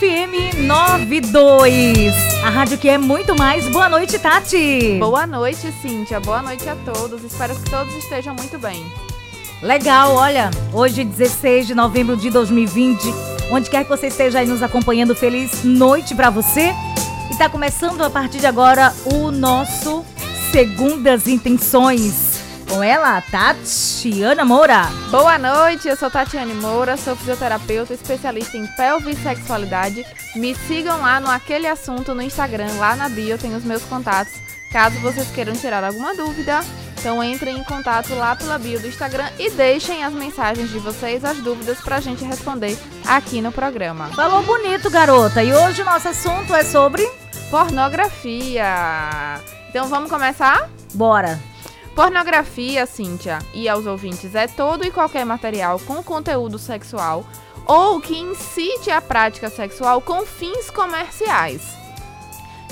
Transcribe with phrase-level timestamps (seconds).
[0.00, 3.68] FM 92, a rádio que é muito mais.
[3.68, 4.96] Boa noite, Tati.
[4.98, 6.18] Boa noite, Cíntia.
[6.18, 7.22] Boa noite a todos.
[7.22, 8.82] Espero que todos estejam muito bem.
[9.60, 13.12] Legal, olha, hoje 16 de novembro de 2020.
[13.52, 16.72] Onde quer que você esteja aí nos acompanhando, feliz noite para você.
[17.30, 20.02] E tá começando a partir de agora o nosso
[20.50, 22.29] Segundas Intenções
[22.70, 24.84] com ela, Tatiana Moura.
[25.10, 30.06] Boa noite, eu sou Tatiane Moura, sou fisioterapeuta, especialista em pelve e sexualidade.
[30.36, 34.32] Me sigam lá no Aquele Assunto no Instagram, lá na bio tem os meus contatos.
[34.70, 36.60] Caso vocês queiram tirar alguma dúvida,
[36.96, 41.24] então entrem em contato lá pela bio do Instagram e deixem as mensagens de vocês,
[41.24, 44.06] as dúvidas pra gente responder aqui no programa.
[44.10, 45.42] Falou bonito, garota.
[45.42, 47.04] E hoje o nosso assunto é sobre
[47.50, 49.40] pornografia.
[49.68, 50.70] Então vamos começar?
[50.94, 51.49] Bora.
[51.94, 57.26] Pornografia, Cíntia, e aos ouvintes, é todo e qualquer material com conteúdo sexual
[57.66, 61.62] ou que incite a prática sexual com fins comerciais.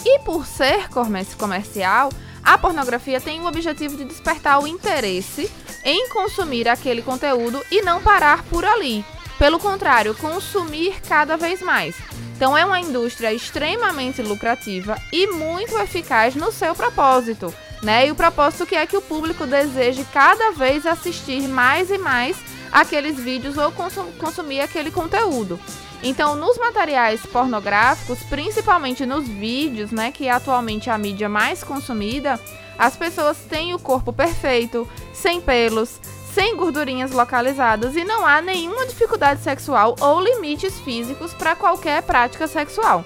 [0.05, 0.89] E por ser
[1.37, 2.11] comercial,
[2.43, 5.51] a pornografia tem o objetivo de despertar o interesse
[5.85, 9.05] em consumir aquele conteúdo e não parar por ali.
[9.39, 11.97] Pelo contrário, consumir cada vez mais.
[12.37, 18.07] Então é uma indústria extremamente lucrativa e muito eficaz no seu propósito né?
[18.07, 22.37] E o propósito que é que o público deseje cada vez assistir mais e mais
[22.73, 25.59] aqueles vídeos ou consum consumir aquele conteúdo.
[26.03, 32.39] Então, nos materiais pornográficos, principalmente nos vídeos, né, que é atualmente a mídia mais consumida,
[32.79, 35.99] as pessoas têm o corpo perfeito, sem pelos,
[36.33, 42.47] sem gordurinhas localizadas e não há nenhuma dificuldade sexual ou limites físicos para qualquer prática
[42.47, 43.05] sexual.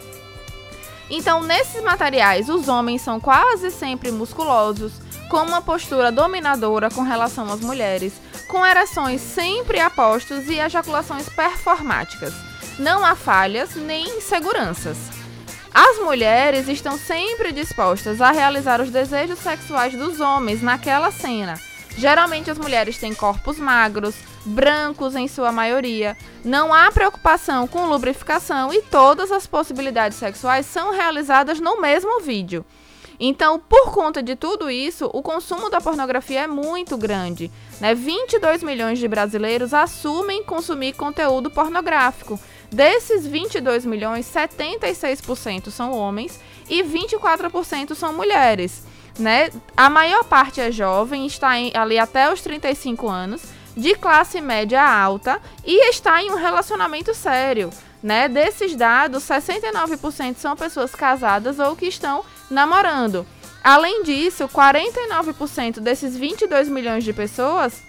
[1.14, 4.94] Então, nesses materiais, os homens são quase sempre musculosos,
[5.28, 8.14] com uma postura dominadora com relação às mulheres,
[8.48, 12.32] com ereções sempre apostos e ejaculações performáticas.
[12.78, 14.96] Não há falhas nem inseguranças.
[15.74, 21.60] As mulheres estão sempre dispostas a realizar os desejos sexuais dos homens naquela cena.
[21.96, 24.14] Geralmente as mulheres têm corpos magros,
[24.44, 26.16] brancos em sua maioria.
[26.44, 32.64] Não há preocupação com lubrificação e todas as possibilidades sexuais são realizadas no mesmo vídeo.
[33.24, 37.52] Então, por conta de tudo isso, o consumo da pornografia é muito grande.
[37.80, 37.94] Né?
[37.94, 42.40] 22 milhões de brasileiros assumem consumir conteúdo pornográfico.
[42.68, 48.82] Desses 22 milhões, 76% são homens e 24% são mulheres.
[49.18, 49.50] Né?
[49.76, 53.42] A maior parte é jovem, está em, ali até os 35 anos
[53.76, 57.70] de classe média alta e está em um relacionamento sério.
[58.02, 58.28] Né?
[58.28, 63.26] Desses dados, 69% são pessoas casadas ou que estão namorando.
[63.62, 67.80] Além disso, 49% desses 22 milhões de pessoas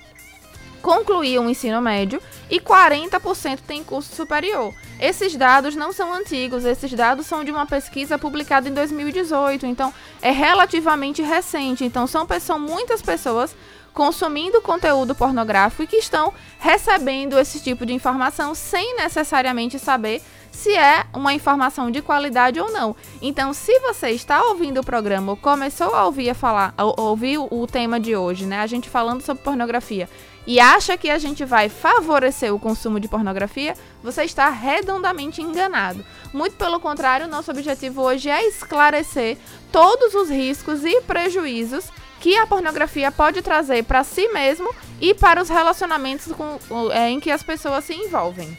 [0.84, 2.22] concluíam o ensino médio
[2.52, 4.74] e 40% têm curso superior.
[5.00, 9.92] Esses dados não são antigos, esses dados são de uma pesquisa publicada em 2018, então
[10.22, 11.86] é relativamente recente.
[11.86, 13.56] Então são, são muitas pessoas
[13.94, 20.22] consumindo conteúdo pornográfico e que estão recebendo esse tipo de informação sem necessariamente saber
[20.52, 22.96] se é uma informação de qualidade ou não.
[23.22, 27.68] Então, se você está ouvindo o programa ou começou a ouvir a falar, ouvir o
[27.68, 30.08] tema de hoje, né, a gente falando sobre pornografia,
[30.46, 36.06] e acha que a gente vai favorecer o consumo de pornografia, você está redondamente enganado.
[36.34, 39.38] Muito pelo contrário, nosso objetivo hoje é esclarecer
[39.72, 41.86] todos os riscos e prejuízos
[42.20, 46.58] que a pornografia pode trazer para si mesmo e para os relacionamentos com,
[46.92, 48.58] é, em que as pessoas se envolvem.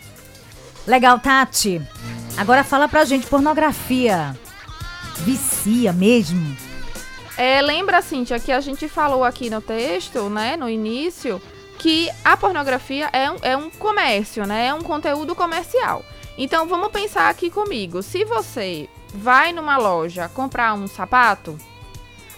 [0.86, 1.80] Legal, Tati.
[2.36, 4.36] Agora fala pra gente, pornografia
[5.20, 6.56] vicia mesmo?
[7.36, 11.40] É, lembra, Cintia, que a gente falou aqui no texto, né, no início,
[11.84, 16.02] que a pornografia é um, é um comércio, né, é um conteúdo comercial.
[16.38, 18.02] Então, vamos pensar aqui comigo.
[18.02, 21.58] Se você vai numa loja comprar um sapato,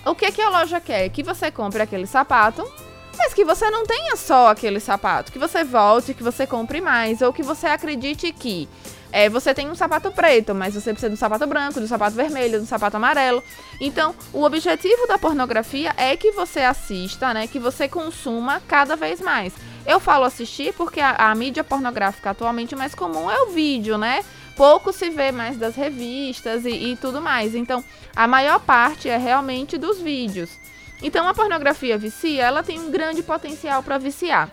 [0.04, 1.08] o que, que a loja quer?
[1.10, 2.68] Que você compre aquele sapato,
[3.16, 5.30] mas que você não tenha só aquele sapato.
[5.30, 7.22] Que você volte, que você compre mais.
[7.22, 8.68] Ou que você acredite que
[9.12, 11.88] é, você tem um sapato preto, mas você precisa de um sapato branco, de um
[11.88, 13.42] sapato vermelho, de um sapato amarelo.
[13.80, 17.46] Então, o objetivo da pornografia é que você assista, né?
[17.46, 19.52] Que você consuma cada vez mais.
[19.86, 24.24] Eu falo assistir porque a, a mídia pornográfica atualmente mais comum é o vídeo, né?
[24.56, 27.54] pouco se vê mais das revistas e, e tudo mais.
[27.54, 27.84] Então,
[28.16, 30.50] a maior parte é realmente dos vídeos.
[31.02, 34.50] Então, a pornografia vicia, ela tem um grande potencial para viciar.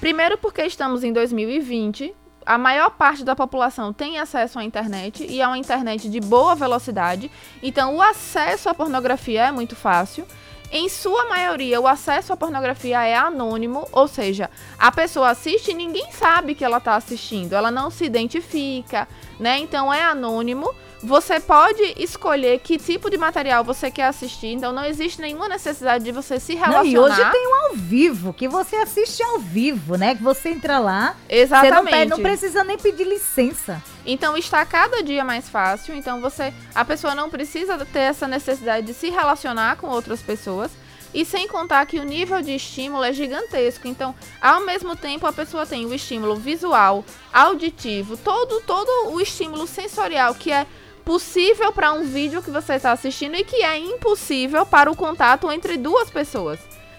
[0.00, 5.40] Primeiro porque estamos em 2020, a maior parte da população tem acesso à internet e
[5.40, 7.30] é uma internet de boa velocidade,
[7.62, 10.26] então o acesso à pornografia é muito fácil.
[10.74, 14.48] Em sua maioria, o acesso à pornografia é anônimo, ou seja,
[14.78, 19.06] a pessoa assiste e ninguém sabe que ela está assistindo, ela não se identifica,
[19.38, 19.58] né?
[19.58, 20.74] Então é anônimo.
[21.02, 26.04] Você pode escolher que tipo de material você quer assistir, então não existe nenhuma necessidade
[26.04, 26.84] de você se relacionar.
[26.84, 30.14] Não, e hoje tem um ao vivo, que você assiste ao vivo, né?
[30.14, 31.16] Que você entra lá.
[31.28, 31.74] Exatamente.
[31.74, 33.82] Você não, pede, não precisa nem pedir licença.
[34.06, 35.92] Então está cada dia mais fácil.
[35.94, 40.70] Então você, a pessoa não precisa ter essa necessidade de se relacionar com outras pessoas.
[41.14, 43.86] E sem contar que o nível de estímulo é gigantesco.
[43.86, 49.66] Então, ao mesmo tempo, a pessoa tem o estímulo visual, auditivo, todo, todo o estímulo
[49.66, 50.66] sensorial que é
[51.04, 55.50] possível para um vídeo que você está assistindo e que é impossível para o contato
[55.50, 56.58] entre duas pessoas.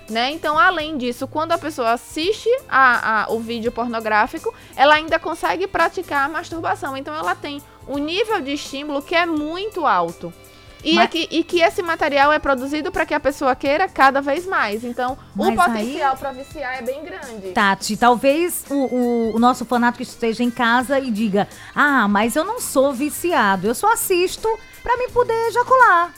[0.10, 0.32] Né?
[0.32, 5.66] Então, além disso, quando a pessoa assiste a, a, o vídeo pornográfico, ela ainda consegue
[5.66, 6.98] praticar a masturbação.
[6.98, 10.34] Então, ela tem um nível de estímulo que é muito alto.
[10.84, 11.06] E, Mas...
[11.06, 14.84] aqui, e que esse material é produzido para que a pessoa queira cada vez mais.
[14.84, 16.18] Então, Mas o potencial aí...
[16.18, 17.52] para viciar é bem grande.
[17.52, 22.44] Tati, talvez o, o, o, nosso fanático esteja em casa e diga: Ah, mas eu
[22.44, 24.48] não sou viciado, eu só assisto
[24.84, 26.14] para me poder ejacular.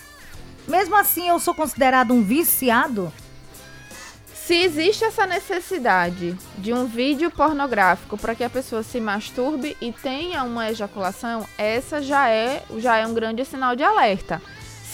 [0.68, 3.14] Mesmo assim, eu sou considerado um viciado?
[4.34, 9.92] Se existe essa necessidade de um vídeo pornográfico para que a pessoa se masturbe e
[9.92, 14.40] tenha uma ejaculação, essa já é, já é um grande sinal de alerta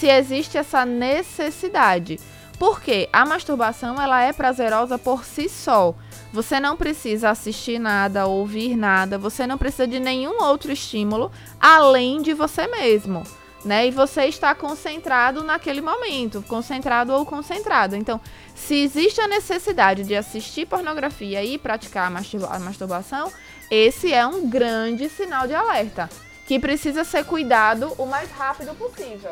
[0.02, 2.18] se existe essa necessidade.
[2.58, 5.94] Porque a masturbação ela é prazerosa por si só.
[6.32, 12.20] Você não precisa assistir nada, ouvir nada, você não precisa de nenhum outro estímulo além
[12.20, 13.22] de você mesmo.
[13.64, 13.86] Né?
[13.86, 17.94] E você está concentrado naquele momento, concentrado ou concentrado.
[17.94, 18.20] Então,
[18.56, 23.32] se existe a necessidade de assistir pornografia e praticar a masturbação,
[23.70, 26.10] esse é um grande sinal de alerta
[26.44, 29.30] que precisa ser cuidado o mais rápido possível.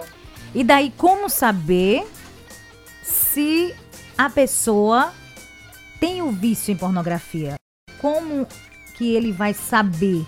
[0.55, 2.07] E daí, como saber
[3.03, 3.75] se
[4.19, 5.13] a pessoa
[6.01, 7.55] tem o vício em pornografia?
[8.01, 8.47] Como
[8.97, 10.27] que ele vai saber?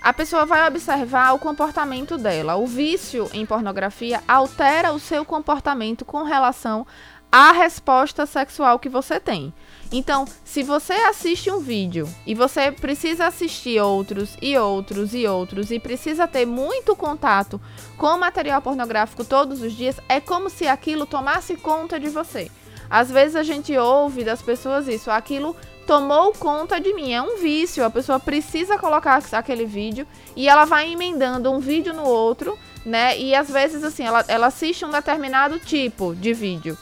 [0.00, 2.56] A pessoa vai observar o comportamento dela.
[2.56, 6.86] O vício em pornografia altera o seu comportamento com relação
[7.30, 9.52] à resposta sexual que você tem.
[9.92, 15.70] Então, se você assiste um vídeo e você precisa assistir outros e outros e outros
[15.70, 17.60] e precisa ter muito contato
[17.96, 22.50] com material pornográfico todos os dias, é como se aquilo tomasse conta de você.
[22.90, 25.56] Às vezes a gente ouve das pessoas isso, aquilo
[25.86, 30.64] tomou conta de mim, é um vício, a pessoa precisa colocar aquele vídeo e ela
[30.64, 33.16] vai emendando um vídeo no outro, né?
[33.18, 36.76] E às vezes assim, ela, ela assiste um determinado tipo de vídeo.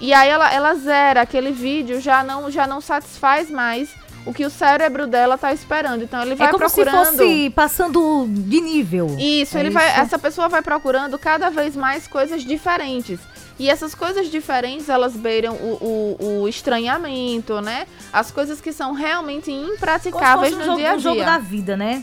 [0.00, 3.94] E aí ela, ela zera aquele vídeo, já não, já não satisfaz mais
[4.24, 6.02] o que o cérebro dela tá esperando.
[6.02, 7.04] Então ele vai é como procurando.
[7.04, 9.16] Se fosse passando de nível.
[9.18, 9.78] Isso, é ele isso?
[9.78, 10.00] vai.
[10.00, 13.20] Essa pessoa vai procurando cada vez mais coisas diferentes.
[13.58, 17.86] E essas coisas diferentes, elas beiram o, o, o estranhamento, né?
[18.10, 21.10] As coisas que são realmente impraticáveis no jogo, dia a dia.
[21.10, 22.02] Um jogo da vida, né?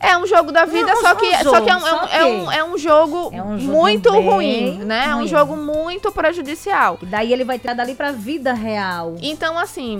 [0.00, 2.24] É um jogo da vida, não, só, que, um só que é um, só é,
[2.24, 5.06] um, é, um, jogo é um jogo muito ruim, né?
[5.06, 5.12] Ruim.
[5.12, 6.98] É um jogo muito prejudicial.
[7.02, 9.16] E daí ele vai tirar dali pra vida real.
[9.20, 9.98] Então, assim,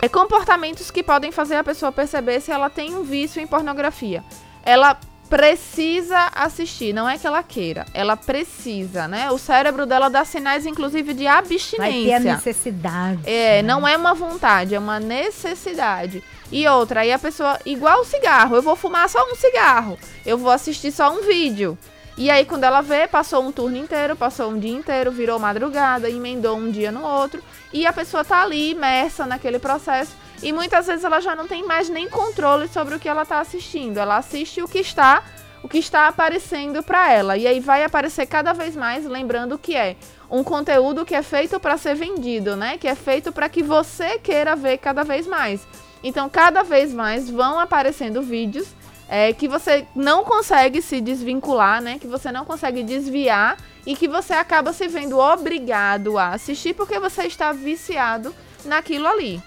[0.00, 4.24] é comportamentos que podem fazer a pessoa perceber se ela tem um vício em pornografia.
[4.62, 9.30] Ela precisa assistir, não é que ela queira, ela precisa, né?
[9.30, 11.78] O cérebro dela dá sinais, inclusive, de abstinência.
[11.78, 13.20] Vai ter a necessidade.
[13.24, 13.68] É, né?
[13.68, 16.22] não é uma vontade, é uma necessidade.
[16.50, 20.38] E outra, aí a pessoa, igual o cigarro, eu vou fumar só um cigarro, eu
[20.38, 21.76] vou assistir só um vídeo.
[22.18, 26.08] E aí, quando ela vê, passou um turno inteiro, passou um dia inteiro, virou madrugada,
[26.08, 30.12] emendou um dia no outro, e a pessoa tá ali imersa naquele processo.
[30.42, 33.40] E muitas vezes ela já não tem mais nem controle sobre o que ela tá
[33.40, 33.98] assistindo.
[33.98, 35.22] Ela assiste o que está
[35.62, 37.36] o que está aparecendo para ela.
[37.36, 39.96] E aí vai aparecer cada vez mais, lembrando que é
[40.30, 42.78] um conteúdo que é feito para ser vendido, né?
[42.78, 45.66] Que é feito para que você queira ver cada vez mais.
[46.04, 48.68] Então, cada vez mais vão aparecendo vídeos
[49.08, 51.98] é, que você não consegue se desvincular, né?
[51.98, 56.98] Que você não consegue desviar e que você acaba se vendo obrigado a assistir porque
[57.00, 58.32] você está viciado
[58.64, 59.42] naquilo ali.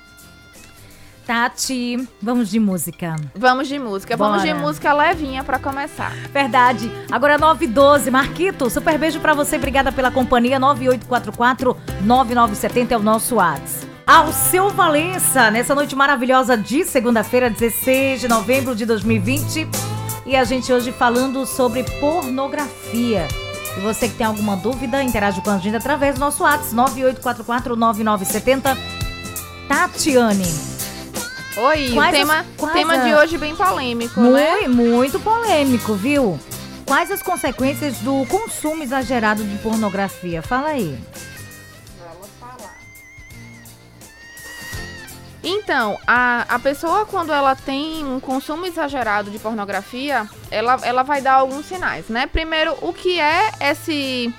[1.29, 3.15] Tati, vamos de música.
[3.35, 4.17] Vamos de música.
[4.17, 4.31] Bora.
[4.31, 6.11] Vamos de música levinha para começar.
[6.33, 6.91] Verdade.
[7.11, 9.57] Agora 9 12 Marquito, super beijo para você.
[9.57, 10.57] Obrigada pela companhia.
[10.57, 18.21] 9844 9970 é o nosso WhatsApp ao seu Valença, nessa noite maravilhosa de segunda-feira, 16
[18.21, 19.69] de novembro de 2020.
[20.25, 23.27] E a gente hoje falando sobre pornografia.
[23.77, 26.75] E você que tem alguma dúvida, interage com a gente através do nosso WhatsApp
[27.21, 28.75] 98449970.
[29.67, 30.78] Tatiane.
[31.61, 32.97] Oi, o tema, as, tema a...
[32.97, 34.65] de hoje bem polêmico, muito, né?
[34.69, 36.39] Muito polêmico, viu?
[36.85, 40.41] Quais as consequências do consumo exagerado de pornografia?
[40.41, 40.97] Fala aí.
[45.43, 51.21] Então, a, a pessoa, quando ela tem um consumo exagerado de pornografia, ela, ela vai
[51.21, 52.25] dar alguns sinais, né?
[52.25, 54.33] Primeiro, o que é esse.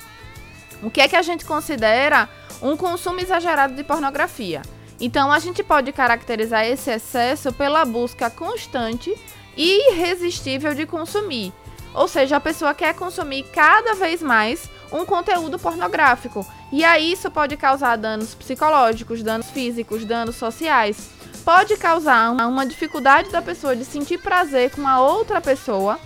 [0.83, 2.31] O que é que a gente considera
[2.63, 4.63] um consumo exagerado de pornografia?
[5.01, 9.15] Então, a gente pode caracterizar esse excesso pela busca constante
[9.57, 11.53] e irresistível de consumir.
[11.95, 16.47] Ou seja, a pessoa quer consumir cada vez mais um conteúdo pornográfico.
[16.71, 21.11] E aí isso pode causar danos psicológicos, danos físicos, danos sociais.
[21.45, 25.99] Pode causar uma, dificuldade da pessoa de sentir prazer com uma outra pessoa,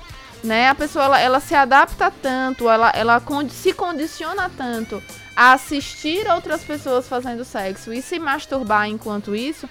[0.44, 0.68] né?
[0.68, 3.20] A pessoa ela, ela se adapta tanto, ela, ela
[3.50, 5.02] se condiciona tanto
[5.34, 9.68] a assistir outras pessoas fazendo sexo e se masturbar enquanto isso,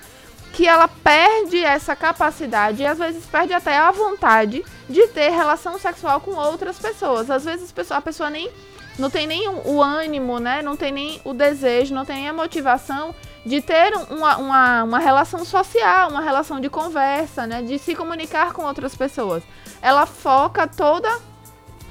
[0.51, 5.79] que ela perde essa capacidade e às vezes perde até a vontade de ter relação
[5.79, 7.29] sexual com outras pessoas.
[7.29, 8.51] Às vezes a pessoa nem
[8.97, 10.61] não tem nem o ânimo, né?
[10.61, 13.15] Não tem nem o desejo, não tem nem a motivação
[13.45, 17.61] de ter uma, uma, uma relação social, uma relação de conversa, né?
[17.61, 19.43] De se comunicar com outras pessoas.
[19.81, 21.09] Ela foca toda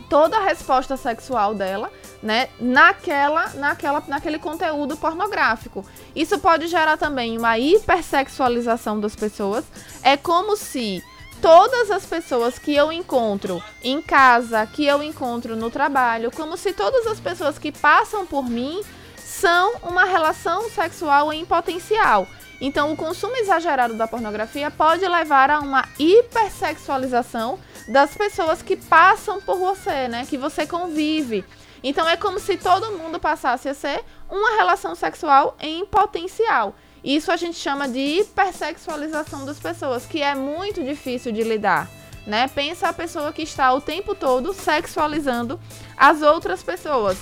[0.08, 1.90] toda a resposta sexual dela,
[2.22, 5.86] né, naquela, naquela, naquele conteúdo pornográfico.
[6.14, 9.64] Isso pode gerar também uma hipersexualização das pessoas.
[10.02, 11.02] É como se
[11.40, 16.74] todas as pessoas que eu encontro em casa, que eu encontro no trabalho, como se
[16.74, 18.82] todas as pessoas que passam por mim
[19.32, 22.28] são uma relação sexual em potencial.
[22.60, 27.58] Então, o consumo exagerado da pornografia pode levar a uma hipersexualização
[27.88, 30.26] das pessoas que passam por você, né?
[30.28, 31.44] Que você convive.
[31.82, 36.76] Então, é como se todo mundo passasse a ser uma relação sexual em potencial.
[37.02, 41.90] Isso a gente chama de hipersexualização das pessoas, que é muito difícil de lidar.
[42.24, 42.46] Né?
[42.48, 45.58] Pensa a pessoa que está o tempo todo sexualizando
[45.96, 47.18] as outras pessoas.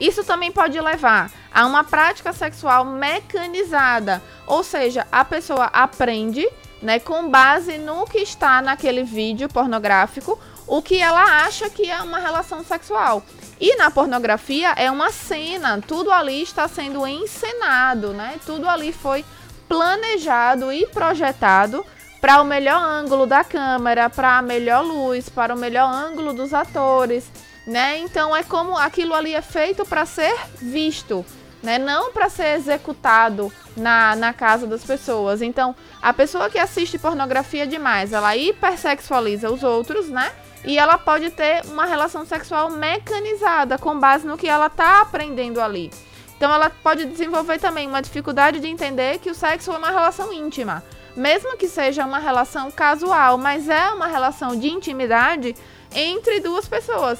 [0.00, 6.48] Isso também pode levar a uma prática sexual mecanizada, ou seja, a pessoa aprende,
[6.80, 12.00] né, com base no que está naquele vídeo pornográfico, o que ela acha que é
[12.02, 13.22] uma relação sexual.
[13.60, 18.38] E na pornografia é uma cena, tudo ali está sendo encenado, né?
[18.46, 19.24] Tudo ali foi
[19.68, 21.84] planejado e projetado
[22.20, 26.52] para o melhor ângulo da câmera, para a melhor luz, para o melhor ângulo dos
[26.52, 27.30] atores,
[27.68, 27.98] né?
[27.98, 31.24] Então é como aquilo ali é feito para ser visto,
[31.62, 31.78] né?
[31.78, 35.42] Não para ser executado na, na casa das pessoas.
[35.42, 40.32] Então, a pessoa que assiste pornografia demais, ela hipersexualiza os outros, né?
[40.64, 45.60] e ela pode ter uma relação sexual mecanizada com base no que ela está aprendendo
[45.60, 45.90] ali.
[46.36, 50.32] Então ela pode desenvolver também uma dificuldade de entender que o sexo é uma relação
[50.32, 50.82] íntima,
[51.16, 55.54] mesmo que seja uma relação casual, mas é uma relação de intimidade
[55.94, 57.18] entre duas pessoas.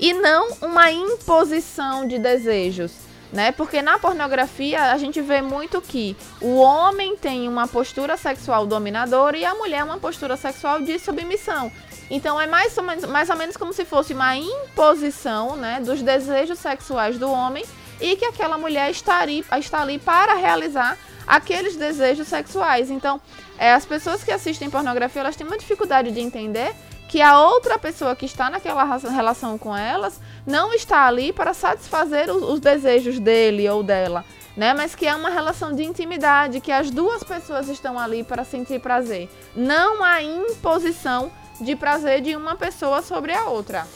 [0.00, 2.90] E não uma imposição de desejos,
[3.30, 3.52] né?
[3.52, 9.36] Porque na pornografia a gente vê muito que o homem tem uma postura sexual dominadora
[9.36, 11.70] e a mulher uma postura sexual de submissão.
[12.10, 16.00] Então é mais ou, menos, mais ou menos como se fosse uma imposição né, dos
[16.00, 17.64] desejos sexuais do homem
[18.00, 22.90] e que aquela mulher estaria, está ali para realizar aqueles desejos sexuais.
[22.90, 23.20] Então,
[23.58, 26.74] é, as pessoas que assistem pornografia, elas têm uma dificuldade de entender
[27.10, 32.30] que a outra pessoa que está naquela relação com elas não está ali para satisfazer
[32.30, 34.24] os, os desejos dele ou dela,
[34.56, 34.72] né?
[34.74, 38.78] Mas que é uma relação de intimidade, que as duas pessoas estão ali para sentir
[38.78, 39.28] prazer.
[39.56, 43.88] Não há imposição de prazer de uma pessoa sobre a outra.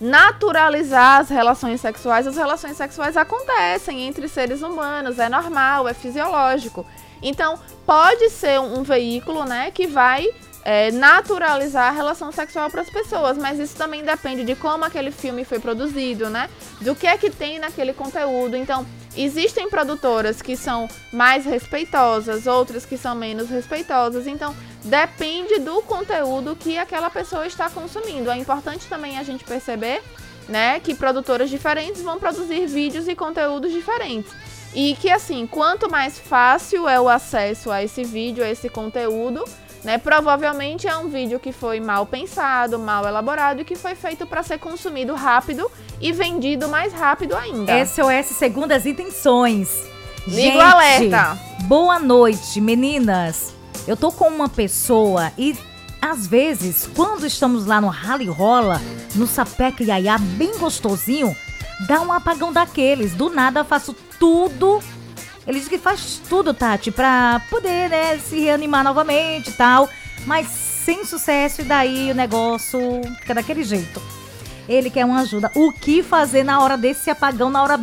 [0.00, 2.26] Naturalizar as relações sexuais.
[2.26, 6.86] As relações sexuais acontecem entre seres humanos, é normal, é fisiológico.
[7.22, 10.28] Então, pode ser um, veículo, né, que vai
[10.66, 15.12] é, naturalizar a relação sexual para as pessoas, mas isso também depende de como aquele
[15.12, 16.50] filme foi produzido, né?
[16.80, 18.56] Do que é que tem naquele conteúdo.
[18.56, 18.84] Então,
[19.16, 24.26] existem produtoras que são mais respeitosas, outras que são menos respeitosas.
[24.26, 24.54] Então,
[24.86, 28.30] depende do conteúdo que aquela pessoa está consumindo.
[28.30, 30.02] É importante também a gente perceber,
[30.48, 34.32] né, que produtoras diferentes vão produzir vídeos e conteúdos diferentes.
[34.74, 39.44] E que assim, quanto mais fácil é o acesso a esse vídeo, a esse conteúdo,
[39.82, 44.26] né, provavelmente é um vídeo que foi mal pensado, mal elaborado e que foi feito
[44.26, 47.72] para ser consumido rápido e vendido mais rápido ainda.
[47.84, 49.68] SOS Segundas Intenções.
[50.26, 51.38] Liga Gente, o alerta.
[51.62, 53.55] Boa noite, meninas.
[53.86, 55.56] Eu tô com uma pessoa e
[56.00, 58.80] às vezes, quando estamos lá no rally rola,
[59.14, 61.34] no sapeca iaiá bem gostosinho,
[61.88, 63.12] dá um apagão daqueles.
[63.12, 64.80] Do nada faço tudo.
[65.46, 69.88] Ele diz que faz tudo, Tati, pra poder, né, se reanimar novamente e tal.
[70.26, 72.80] Mas sem sucesso, e daí o negócio
[73.20, 74.00] fica daquele jeito.
[74.68, 75.50] Ele quer uma ajuda.
[75.54, 77.80] O que fazer na hora desse apagão, na hora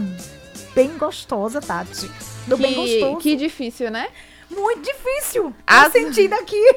[0.76, 2.10] bem gostosa, Tati?
[2.48, 3.18] Do bem que, gostoso.
[3.18, 4.08] que difícil, né?
[4.55, 5.53] Muito difícil.
[5.66, 6.75] As- sentindo aqui.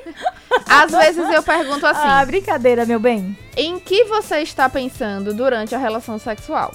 [0.69, 3.37] Às vezes eu pergunto assim: Ah, brincadeira, meu bem.
[3.57, 6.73] em que você está pensando durante a relação sexual?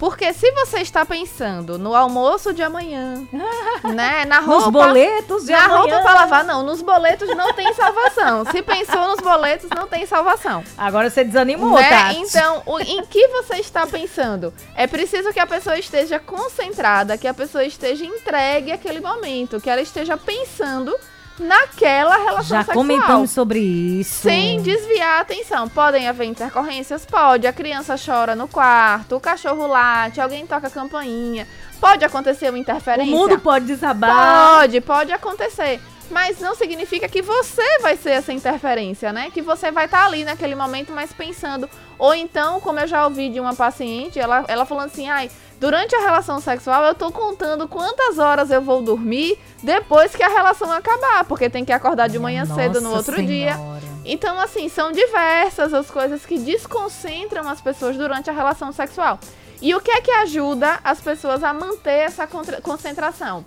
[0.00, 3.22] Porque se você está pensando no almoço de amanhã,
[3.94, 5.78] né, na roupa, Nos boletos de na amanhã.
[5.78, 8.46] roupa para lavar, não, nos boletos não tem salvação.
[8.50, 10.64] se pensou nos boletos, não tem salvação.
[10.78, 11.86] Agora você desanimou, Né?
[11.90, 12.16] Tati.
[12.18, 14.54] Então, o- em que você está pensando?
[14.74, 19.68] É preciso que a pessoa esteja concentrada, que a pessoa esteja entregue àquele momento, que
[19.68, 20.96] ela esteja pensando
[21.40, 22.76] naquela relação Já sexual.
[22.76, 24.22] comentamos sobre isso.
[24.22, 25.68] Sem desviar a atenção.
[25.68, 27.04] Podem haver intercorrências?
[27.06, 27.46] Pode.
[27.46, 31.46] A criança chora no quarto, o cachorro late, alguém toca a campainha.
[31.80, 33.10] Pode acontecer uma O interferência?
[33.16, 34.58] mundo pode desabar.
[34.58, 35.80] Pode, pode acontecer.
[36.10, 39.30] Mas não significa que você vai ser essa interferência, né?
[39.32, 41.70] Que você vai estar ali naquele momento, mas pensando.
[41.96, 45.94] Ou então, como eu já ouvi de uma paciente, ela, ela falando assim, ai, durante
[45.94, 50.72] a relação sexual eu tô contando quantas horas eu vou dormir depois que a relação
[50.72, 53.54] acabar, porque tem que acordar de manhã cedo no Nossa outro dia.
[53.54, 53.80] Senhora.
[54.04, 59.20] Então, assim, são diversas as coisas que desconcentram as pessoas durante a relação sexual.
[59.60, 62.26] E o que é que ajuda as pessoas a manter essa
[62.62, 63.44] concentração?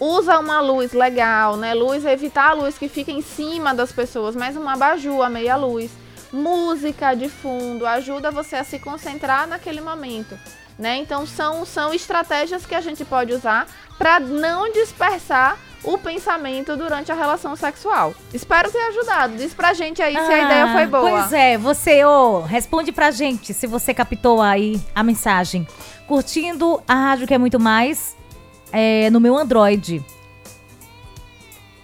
[0.00, 1.74] Usa uma luz legal, né?
[1.74, 5.54] Luz, evitar a luz que fica em cima das pessoas, mas uma abajur, a meia
[5.54, 5.90] luz.
[6.32, 10.36] Música de fundo ajuda você a se concentrar naquele momento,
[10.82, 10.98] né?
[10.98, 13.66] Então são, são estratégias que a gente pode usar
[13.96, 18.14] para não dispersar o pensamento durante a relação sexual.
[18.34, 19.36] Espero ter ajudado.
[19.36, 21.10] Diz pra gente aí se a ideia foi boa.
[21.10, 25.66] Pois é, você, ô, responde pra gente se você captou aí a mensagem.
[26.06, 28.16] Curtindo a rádio que é muito mais
[28.72, 30.04] é, no meu Android.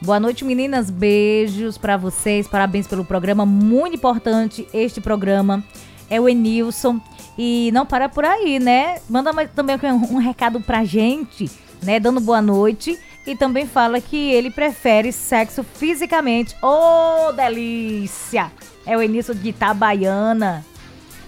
[0.01, 0.91] Boa noite, meninas.
[0.91, 2.47] Beijos pra vocês.
[2.47, 3.45] Parabéns pelo programa.
[3.45, 5.65] Muito importante este programa.
[6.11, 7.01] É o Enilson.
[7.37, 9.01] E não para por aí, né?
[9.09, 11.51] Manda também um, um recado pra gente,
[11.83, 12.01] né?
[12.01, 12.99] Dando boa noite.
[13.27, 16.57] E também fala que ele prefere sexo fisicamente.
[16.63, 18.51] Ô, delícia!
[18.87, 20.65] É o Enilson de Itabaiana.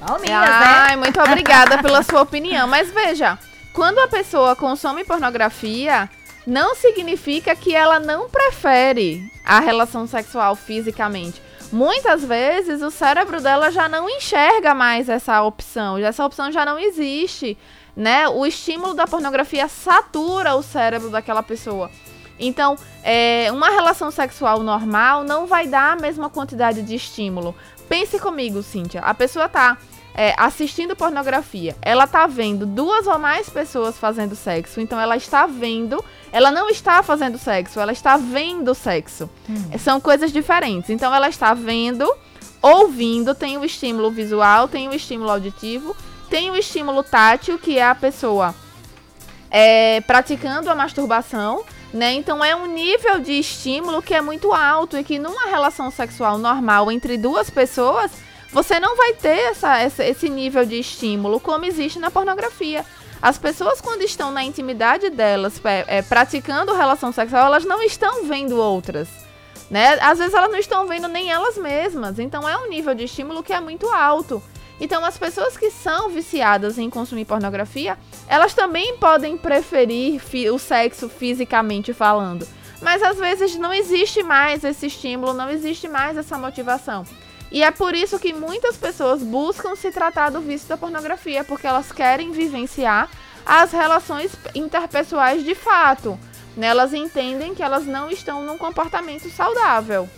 [0.01, 0.67] Palminhas, né?
[0.67, 2.67] Ai, muito obrigada pela sua opinião.
[2.67, 3.39] Mas veja,
[3.75, 6.09] quando a pessoa consome pornografia,
[6.47, 11.43] não significa que ela não prefere a relação sexual fisicamente.
[11.73, 16.79] Muitas vezes o cérebro dela já não enxerga mais essa opção, essa opção já não
[16.79, 17.57] existe,
[17.95, 18.29] né?
[18.29, 21.91] O estímulo da pornografia satura o cérebro daquela pessoa.
[22.41, 27.55] Então, é, uma relação sexual normal não vai dar a mesma quantidade de estímulo.
[27.89, 29.01] Pense comigo, Cíntia.
[29.03, 29.77] A pessoa tá
[30.15, 35.47] é, assistindo pornografia, ela tá vendo duas ou mais pessoas fazendo sexo, então ela está
[35.47, 39.31] vendo, ela não está fazendo sexo, ela está vendo sexo.
[39.79, 40.91] São coisas diferentes.
[40.91, 42.13] Então ela está vendo,
[42.61, 45.97] ouvindo, tem o estímulo visual, tem o estímulo auditivo,
[46.29, 48.55] tem o estímulo tátil, que é a pessoa
[49.51, 52.13] é, praticando a masturbação, Né?
[52.15, 56.39] Então é um nível de estímulo que é muito alto e que numa relação sexual
[56.39, 58.13] normal entre duas pessoas,
[58.53, 62.85] você não vai ter essa, essa, esse nível de estímulo como existe na pornografia.
[63.23, 68.25] As pessoas, quando estão na intimidade delas, é, é, praticando relação sexual, elas não estão
[68.25, 69.09] vendo outras.
[69.71, 69.99] Né?
[70.01, 72.19] Às vezes elas não estão vendo nem elas mesmas.
[72.19, 74.43] Então é um nível de estímulo que é muito alto.
[74.81, 80.21] Então as pessoas que são viciadas em consumir pornografia, elas também podem preferir
[80.53, 82.49] o sexo fisicamente falando.
[82.81, 87.05] Mas às vezes não existe mais esse estímulo, não existe mais essa motivação.
[87.51, 91.67] E é por isso que muitas pessoas buscam se tratar do vício da pornografia, porque
[91.67, 93.11] elas querem vivenciar
[93.45, 96.19] as relações interpessoais de fato.
[96.57, 96.69] Né?
[96.69, 100.09] Elas entendem que elas não estão num comportamento saudável.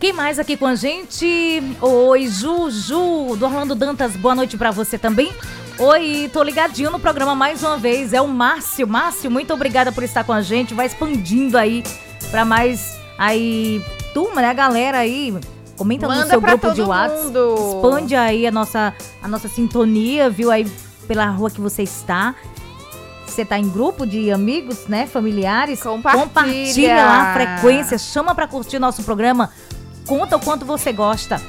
[0.00, 1.62] Quem mais aqui com a gente?
[1.80, 5.32] Oi, Juju, do Orlando Dantas, boa noite para você também.
[5.78, 8.12] Oi, tô ligadinho no programa mais uma vez.
[8.12, 8.86] É o Márcio.
[8.86, 10.74] Márcio, muito obrigada por estar com a gente.
[10.74, 11.84] Vai expandindo aí
[12.30, 13.80] para mais aí
[14.12, 15.34] turma, né, galera aí.
[15.76, 17.32] Comenta Manda no seu grupo de WhatsApp.
[17.76, 20.70] Expande aí a nossa a nossa sintonia, viu aí
[21.08, 22.34] pela rua que você está
[23.32, 28.46] você tá em grupo de amigos, né, familiares, compartilha, compartilha lá a frequência, chama para
[28.46, 29.50] curtir nosso programa.
[30.06, 31.40] Conta o quanto você gosta.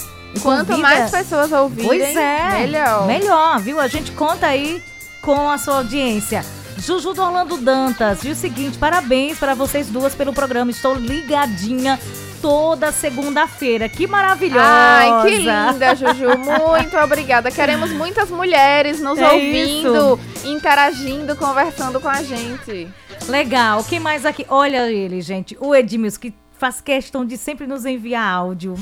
[0.42, 0.88] Quanto convida...
[0.88, 3.06] mais pessoas ouvirem, pois é, melhor.
[3.06, 3.80] Melhor, viu?
[3.80, 4.82] A gente conta aí
[5.22, 6.46] com a sua audiência.
[6.78, 10.72] Juju do Orlando Dantas, e o seguinte, parabéns para vocês duas pelo programa.
[10.72, 12.00] Estou ligadinha
[12.44, 13.88] toda segunda-feira.
[13.88, 14.66] Que maravilhosa!
[14.68, 16.38] Ai, que linda, Juju.
[16.44, 17.50] Muito obrigada.
[17.50, 20.50] Queremos muitas mulheres nos é ouvindo, isso.
[20.50, 22.90] interagindo, conversando com a gente.
[23.30, 23.82] Legal.
[23.86, 24.46] Quem mais aqui?
[24.50, 25.58] Olha ele, gente.
[25.58, 28.76] O Edmilson, que faz questão de sempre nos enviar áudio.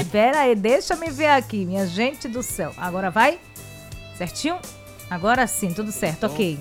[0.00, 2.72] Espera aí, deixa me ver aqui, minha gente do céu.
[2.78, 3.38] Agora vai?
[4.16, 4.56] Certinho?
[5.10, 6.58] Agora sim, tudo certo, ok.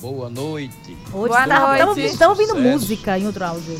[0.00, 0.96] Boa noite.
[1.12, 2.06] Hoje Boa tá, noite.
[2.06, 3.76] Estamos ouvindo música em outro áudio.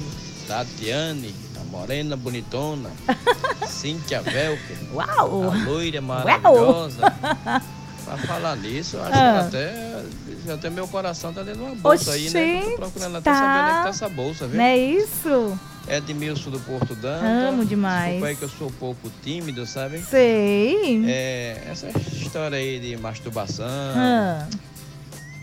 [0.48, 1.32] Tatiane,
[1.70, 2.90] morena bonitona.
[3.66, 4.76] Cíntia Velker.
[4.92, 5.50] Uau!
[5.50, 7.02] A loira maravilhosa.
[7.02, 7.60] Uau.
[8.04, 9.48] Pra falar nisso, acho ah.
[9.50, 12.70] que até, até meu coração tá dentro de uma bolsa Oxente, aí, né?
[12.70, 13.36] Tô procurando até tá.
[13.36, 14.56] saber onde é que tá essa bolsa, viu?
[14.56, 15.60] Não é isso?
[15.86, 17.24] Edmilson do Porto Danta.
[17.26, 18.14] Amo demais.
[18.14, 20.00] Desculpa aí que eu sou um pouco tímido, sabe?
[20.00, 21.04] Sei.
[21.06, 24.46] É, essa história aí de masturbação, ah.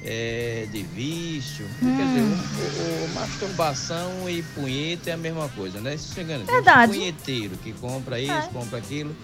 [0.04, 1.66] É, de vício.
[1.82, 1.96] Hum.
[1.98, 5.98] Quer dizer, o, o, masturbação e punheta é a mesma coisa, né?
[5.98, 6.92] Se engana, Verdade.
[6.92, 8.50] Tem um punheteiro que compra isso, é.
[8.54, 9.16] compra aquilo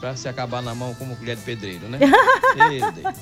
[0.00, 1.98] pra se acabar na mão como colher de pedreiro, né?
[2.56, 3.16] Meu Deus.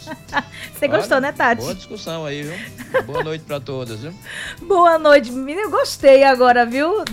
[0.72, 1.60] Você Olha, gostou, né, Tati?
[1.60, 3.02] Boa discussão aí, viu?
[3.02, 4.14] Boa noite pra todas, viu?
[4.62, 5.60] Boa noite, menina.
[5.60, 7.04] Eu gostei agora, viu?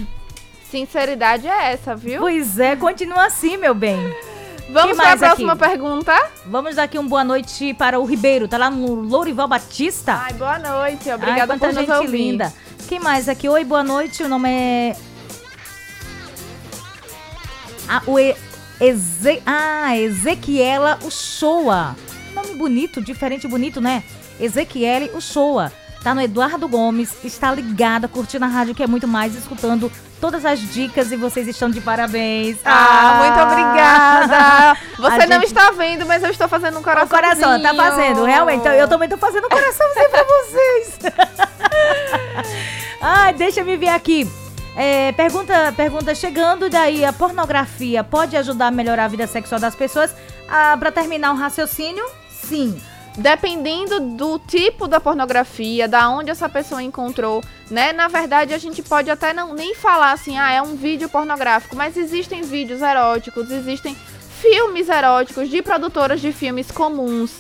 [0.72, 2.22] Sinceridade é essa, viu?
[2.22, 3.98] Pois é, continua assim, meu bem.
[4.70, 5.62] Vamos para a próxima aqui?
[5.62, 6.30] pergunta?
[6.46, 10.14] Vamos dar aqui um boa noite para o Ribeiro, tá lá no Lourival Batista.
[10.26, 12.18] Ai, boa noite, obrigada Ai, por gente ouvir.
[12.18, 12.54] linda.
[12.88, 13.48] Quem mais aqui?
[13.48, 14.96] Oi, boa noite, o nome é...
[17.88, 18.36] Ah, o e...
[18.80, 19.42] Eze...
[19.46, 21.96] ah, Ezequiela Uchoa.
[22.34, 24.04] Nome bonito, diferente bonito, né?
[24.40, 25.72] Ezequiele Uchoa
[26.08, 29.92] tá no Eduardo Gomes, está ligada, curtindo a rádio que é muito mais, escutando
[30.22, 32.60] todas as dicas e vocês estão de parabéns.
[32.64, 34.78] Ah, ah muito obrigada.
[34.98, 35.48] Você não gente...
[35.48, 37.08] está vendo, mas eu estou fazendo um coração.
[37.08, 38.66] O coração, tá fazendo, realmente.
[38.66, 41.00] Eu também estou fazendo um coraçãozinho pra vocês.
[43.02, 44.32] Ai, deixa me ver aqui.
[44.78, 49.76] É, pergunta, pergunta chegando, daí a pornografia pode ajudar a melhorar a vida sexual das
[49.76, 50.16] pessoas?
[50.48, 52.80] Ah, para terminar o um raciocínio, sim
[53.18, 57.92] dependendo do tipo da pornografia, da onde essa pessoa encontrou, né?
[57.92, 61.76] Na verdade, a gente pode até não nem falar assim, ah, é um vídeo pornográfico,
[61.76, 63.96] mas existem vídeos eróticos, existem
[64.40, 67.34] filmes eróticos de produtoras de filmes comuns,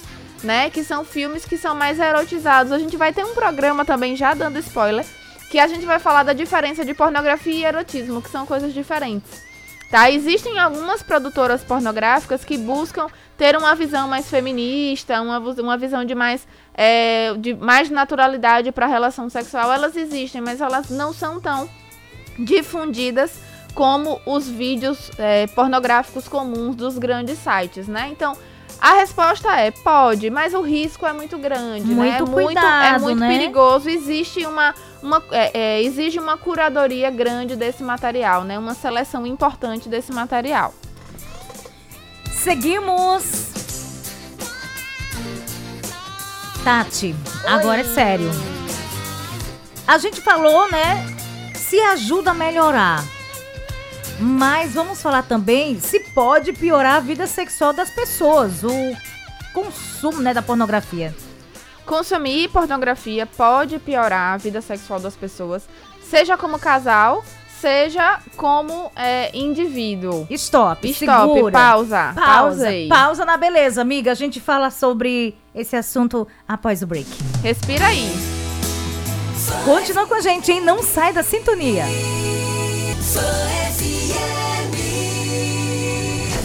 [0.43, 0.71] né?
[0.71, 2.71] Que são filmes que são mais erotizados.
[2.71, 5.05] A gente vai ter um programa também já dando spoiler,
[5.51, 9.45] que a gente vai falar da diferença de pornografia e erotismo, que são coisas diferentes.
[9.91, 10.11] Tá?
[10.11, 16.15] Existem algumas produtoras pornográficas que buscam ter uma visão mais feminista, uma, uma visão de
[16.15, 19.71] mais, é, de mais naturalidade para a relação sexual.
[19.71, 21.69] Elas existem, mas elas não são tão
[22.39, 23.39] difundidas
[23.75, 28.09] como os vídeos é, pornográficos comuns dos grandes sites, né?
[28.11, 28.35] Então,
[28.81, 32.17] a resposta é pode, mas o risco é muito grande, muito né?
[32.17, 33.27] É cuidado, muito, é muito né?
[33.27, 33.87] perigoso.
[33.87, 38.57] Existe uma, uma é, é, exige uma curadoria grande desse material, né?
[38.57, 40.73] Uma seleção importante desse material.
[42.47, 43.23] Seguimos.
[46.63, 47.07] Tati,
[47.43, 47.51] Oi.
[47.51, 48.31] agora é sério.
[49.85, 51.05] A gente falou, né?
[51.53, 53.03] Se ajuda a melhorar.
[54.17, 58.95] Mas vamos falar também se pode piorar a vida sexual das pessoas, o
[59.53, 61.13] consumo né, da pornografia.
[61.85, 65.67] Consumir pornografia pode piorar a vida sexual das pessoas,
[66.01, 67.25] seja como casal,
[67.59, 70.27] seja como é, indivíduo.
[70.29, 71.51] Stop, Stop, segura.
[71.51, 72.13] pausa.
[72.13, 72.87] Pausa, Pausa aí.
[72.87, 74.11] pausa na beleza, amiga.
[74.11, 77.07] A gente fala sobre esse assunto após o break.
[77.43, 78.09] Respira aí.
[79.63, 80.61] Continua com a gente, hein?
[80.61, 81.85] Não sai da sintonia.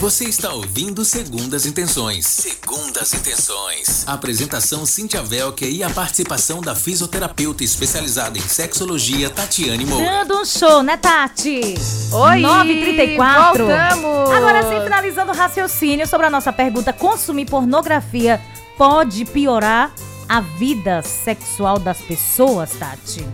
[0.03, 2.27] Você está ouvindo Segundas Intenções.
[2.27, 4.03] Segundas Intenções.
[4.05, 10.05] Apresentação Cíntia Velker e a participação da fisioterapeuta especializada em sexologia Tatiane Moura.
[10.05, 11.77] Dando um show, né, Tati?
[12.11, 12.41] Oi!
[12.41, 13.59] 9h34.
[13.59, 14.31] Voltamos!
[14.33, 18.41] Agora sim, finalizando o raciocínio sobre a nossa pergunta: consumir pornografia
[18.77, 19.95] pode piorar
[20.29, 23.25] a vida sexual das pessoas, Tati?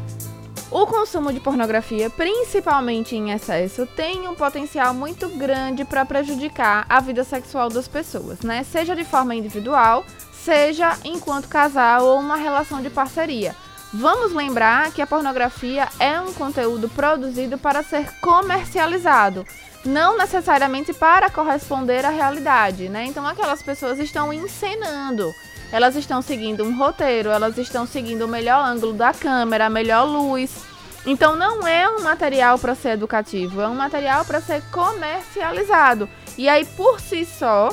[0.70, 7.00] O consumo de pornografia, principalmente em excesso, tem um potencial muito grande para prejudicar a
[7.00, 8.62] vida sexual das pessoas, né?
[8.64, 13.56] Seja de forma individual, seja enquanto casal ou uma relação de parceria.
[13.94, 19.46] Vamos lembrar que a pornografia é um conteúdo produzido para ser comercializado,
[19.86, 23.06] não necessariamente para corresponder à realidade, né?
[23.06, 25.32] Então aquelas pessoas estão encenando,
[25.70, 30.04] elas estão seguindo um roteiro, elas estão seguindo o melhor ângulo da câmera, a melhor
[30.04, 30.64] luz.
[31.06, 36.08] Então não é um material para ser educativo, é um material para ser comercializado.
[36.36, 37.70] E aí por si só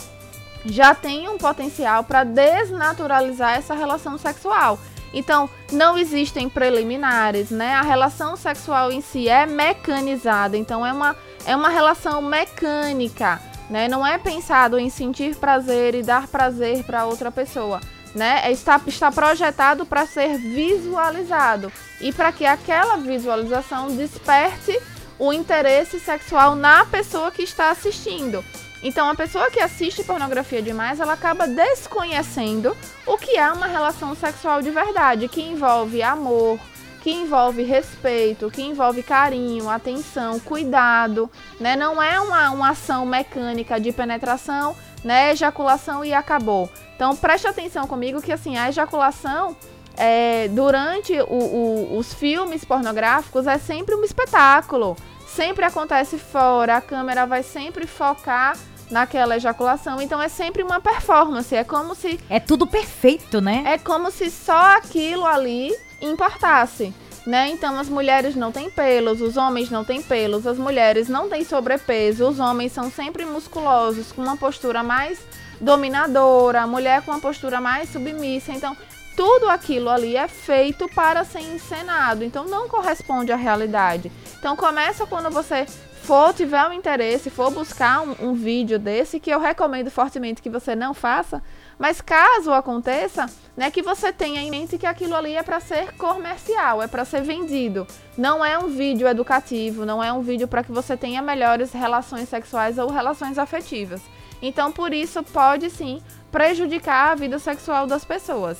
[0.65, 4.79] já tem um potencial para desnaturalizar essa relação sexual.
[5.13, 7.73] Então, não existem preliminares, né?
[7.75, 13.87] A relação sexual em si é mecanizada, então é uma, é uma relação mecânica, né?
[13.87, 17.81] Não é pensado em sentir prazer e dar prazer para outra pessoa,
[18.13, 18.41] né?
[18.43, 24.79] É, está, está projetado para ser visualizado e para que aquela visualização desperte
[25.17, 28.43] o interesse sexual na pessoa que está assistindo.
[28.83, 32.75] Então, a pessoa que assiste pornografia demais, ela acaba desconhecendo
[33.07, 36.59] o que é uma relação sexual de verdade, que envolve amor,
[37.05, 41.75] que envolve respeito, que envolve carinho, atenção, cuidado, né?
[41.75, 45.31] Não é uma, uma ação mecânica de penetração, né?
[45.31, 46.67] Ejaculação e acabou.
[46.95, 49.55] Então, preste atenção comigo que, assim, a ejaculação
[49.95, 54.97] é, durante o, o, os filmes pornográficos é sempre um espetáculo.
[55.27, 58.57] Sempre acontece fora, a câmera vai sempre focar
[58.89, 60.01] naquela ejaculação.
[60.01, 61.55] Então é sempre uma performance.
[61.55, 62.19] É como se.
[62.31, 63.63] É tudo perfeito, né?
[63.67, 66.93] É como se só aquilo ali importasse.
[67.25, 67.49] Né?
[67.49, 71.43] Então as mulheres não têm pelos, os homens não têm pelos, as mulheres não têm
[71.43, 75.19] sobrepeso, os homens são sempre musculosos, com uma postura mais
[75.59, 78.51] dominadora, a mulher com uma postura mais submissa.
[78.51, 78.77] Então
[79.15, 84.11] tudo aquilo ali é feito para ser encenado, então não corresponde à realidade.
[84.37, 85.65] Então começa quando você
[86.05, 90.49] for tiver um interesse, for buscar um, um, vídeo desse, que eu recomendo fortemente que
[90.51, 91.41] você não faça,
[91.77, 95.93] mas caso aconteça, né, que você tenha em mente que aquilo ali é para ser
[95.93, 97.85] comercial, é para ser vendido.
[98.17, 102.29] Não é um vídeo educativo, não é um vídeo para que você tenha melhores relações
[102.29, 104.01] sexuais ou relações afetivas.
[104.41, 108.57] Então, por isso, pode sim prejudicar a vida sexual das pessoas.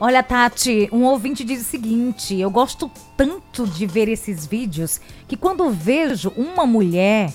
[0.00, 5.36] Olha, Tati, um ouvinte diz o seguinte: eu gosto tanto de ver esses vídeos que
[5.36, 7.32] quando vejo uma mulher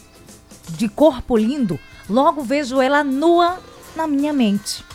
[0.70, 3.60] de corpo lindo, logo vejo ela nua
[3.96, 4.87] na minha mente.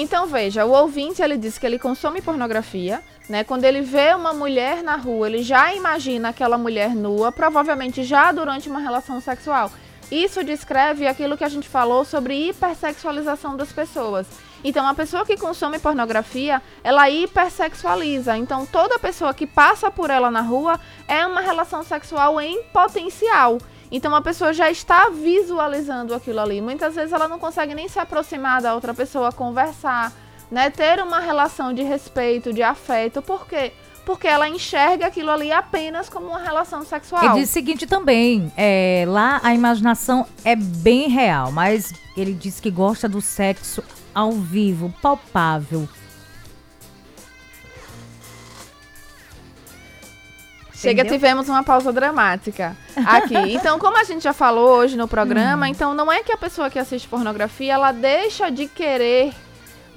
[0.00, 3.42] Então veja, o ouvinte ele diz que ele consome pornografia, né?
[3.42, 8.30] Quando ele vê uma mulher na rua, ele já imagina aquela mulher nua, provavelmente já
[8.30, 9.72] durante uma relação sexual.
[10.08, 14.28] Isso descreve aquilo que a gente falou sobre hipersexualização das pessoas.
[14.62, 18.36] Então, a pessoa que consome pornografia, ela hipersexualiza.
[18.36, 23.58] Então, toda pessoa que passa por ela na rua é uma relação sexual em potencial.
[23.90, 26.60] Então, a pessoa já está visualizando aquilo ali.
[26.60, 30.12] Muitas vezes ela não consegue nem se aproximar da outra pessoa, conversar,
[30.50, 30.70] né?
[30.70, 33.22] Ter uma relação de respeito, de afeto.
[33.22, 33.72] Por quê?
[34.04, 37.24] Porque ela enxerga aquilo ali apenas como uma relação sexual.
[37.24, 42.58] Ele diz o seguinte também: é, lá a imaginação é bem real, mas ele diz
[42.58, 43.82] que gosta do sexo
[44.14, 45.88] ao vivo, palpável.
[50.80, 51.18] Chega, Entendeu?
[51.18, 53.34] tivemos uma pausa dramática aqui.
[53.52, 55.70] Então, como a gente já falou hoje no programa, Hum.
[55.70, 59.34] então não é que a pessoa que assiste pornografia, ela deixa de querer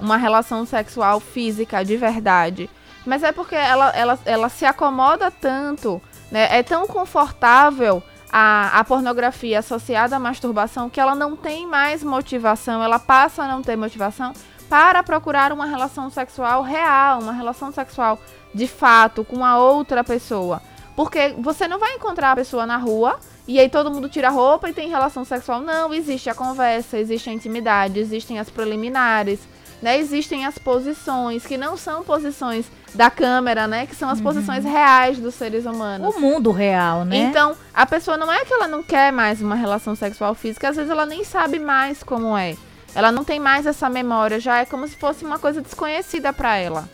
[0.00, 2.68] uma relação sexual física de verdade.
[3.06, 6.48] Mas é porque ela, ela, ela se acomoda tanto, né?
[6.50, 12.82] É tão confortável a, a pornografia associada à masturbação que ela não tem mais motivação,
[12.82, 14.32] ela passa a não ter motivação
[14.68, 18.18] para procurar uma relação sexual real, uma relação sexual
[18.54, 20.60] de fato com a outra pessoa.
[20.94, 24.30] Porque você não vai encontrar a pessoa na rua e aí todo mundo tira a
[24.30, 25.60] roupa e tem relação sexual.
[25.60, 29.40] Não, existe a conversa, existe a intimidade, existem as preliminares,
[29.80, 29.98] né?
[29.98, 33.86] Existem as posições, que não são posições da câmera, né?
[33.86, 34.24] Que são as uhum.
[34.24, 36.14] posições reais dos seres humanos.
[36.14, 37.16] O mundo real, né?
[37.16, 40.76] Então, a pessoa não é que ela não quer mais uma relação sexual física, às
[40.76, 42.56] vezes ela nem sabe mais como é.
[42.94, 46.56] Ela não tem mais essa memória, já é como se fosse uma coisa desconhecida para
[46.56, 46.88] ela.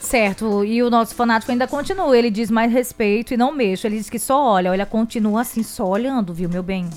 [0.00, 2.16] Certo, e o nosso fanático ainda continua.
[2.16, 3.86] Ele diz mais respeito e não mexo.
[3.86, 4.70] Ele diz que só olha.
[4.70, 6.88] Olha, continua assim, só olhando, viu, meu bem?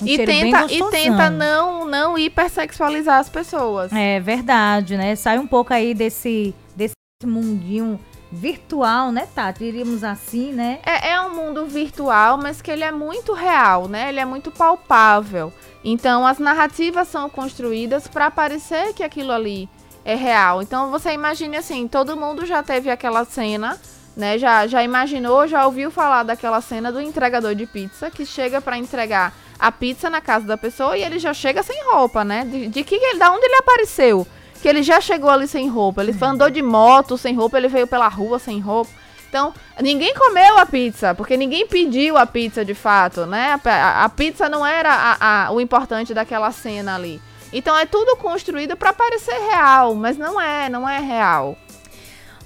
[0.00, 3.90] Um e tenta, e tenta não, não hipersexualizar as pessoas.
[3.92, 5.16] É verdade, né?
[5.16, 6.94] Sai um pouco aí desse, desse
[7.24, 7.98] mundinho
[8.30, 9.64] virtual, né, Tati?
[9.64, 10.80] Diríamos assim, né?
[10.84, 14.10] É, é um mundo virtual, mas que ele é muito real, né?
[14.10, 15.50] Ele é muito palpável.
[15.82, 19.68] Então, as narrativas são construídas para parecer que aquilo ali
[20.06, 20.62] é real.
[20.62, 23.78] Então, você imagine assim, todo mundo já teve aquela cena
[24.16, 24.38] né?
[24.38, 28.78] Já, já imaginou, já ouviu falar daquela cena do entregador de pizza que chega para
[28.78, 32.44] entregar a pizza na casa da pessoa e ele já chega sem roupa, né?
[32.44, 34.26] De, de que ele, da onde ele apareceu?
[34.62, 36.02] Que ele já chegou ali sem roupa.
[36.02, 36.28] Ele uhum.
[36.28, 38.90] andou de moto sem roupa, ele veio pela rua sem roupa.
[39.28, 43.60] Então, ninguém comeu a pizza, porque ninguém pediu a pizza de fato, né?
[43.62, 47.20] A, a pizza não era a, a, o importante daquela cena ali.
[47.56, 51.56] Então, é tudo construído para parecer real, mas não é, não é real.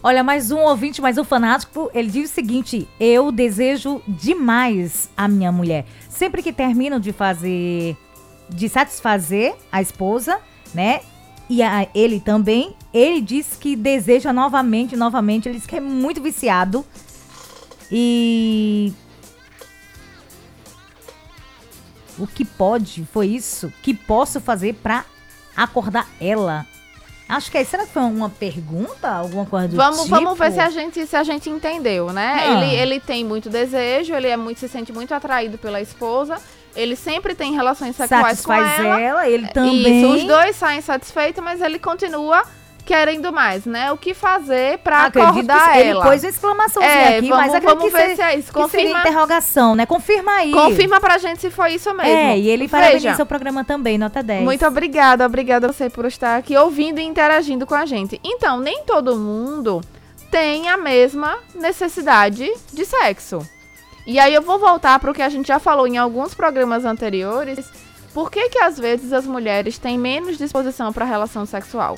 [0.00, 5.26] Olha, mais um ouvinte, mais um fanático, ele diz o seguinte: eu desejo demais a
[5.26, 5.84] minha mulher.
[6.08, 7.96] Sempre que termino de fazer,
[8.48, 10.38] de satisfazer a esposa,
[10.72, 11.00] né?
[11.48, 15.48] E a, ele também, ele diz que deseja novamente, novamente.
[15.48, 16.86] Ele diz que é muito viciado.
[17.90, 18.92] E.
[22.18, 25.04] O que pode, foi isso, que posso fazer para
[25.56, 26.66] acordar ela
[27.30, 29.08] Acho que aí, será que foi uma pergunta?
[29.08, 30.10] Alguma coisa do vamos, tipo?
[30.10, 32.40] Vamos ver se a gente, se a gente entendeu, né?
[32.40, 32.64] Ah.
[32.64, 36.38] Ele, ele tem muito desejo, ele é muito, se sente muito atraído pela esposa.
[36.74, 39.00] Ele sempre tem relações sexuais Satisfaz com ela.
[39.00, 40.02] ela, ele também.
[40.02, 42.42] Isso, os dois saem satisfeitos, mas ele continua
[42.90, 43.92] querendo mais, né?
[43.92, 46.04] O que fazer pra acordar ele ela?
[46.04, 48.52] pôs exclamação é, aqui, vamos, mas vamos ver se é isso.
[48.52, 48.98] Confirma.
[48.98, 49.86] interrogação, né?
[49.86, 50.50] Confirma aí.
[50.50, 52.10] Confirma pra gente se foi isso mesmo.
[52.10, 52.82] É, e ele Veja.
[52.82, 54.42] parabeniza o programa também, nota 10.
[54.42, 58.20] Muito obrigada, obrigada a você por estar aqui ouvindo e interagindo com a gente.
[58.24, 59.80] Então, nem todo mundo
[60.28, 63.38] tem a mesma necessidade de sexo.
[64.04, 66.84] E aí eu vou voltar para o que a gente já falou em alguns programas
[66.84, 67.70] anteriores.
[68.12, 71.96] Por que que às vezes as mulheres têm menos disposição para relação sexual?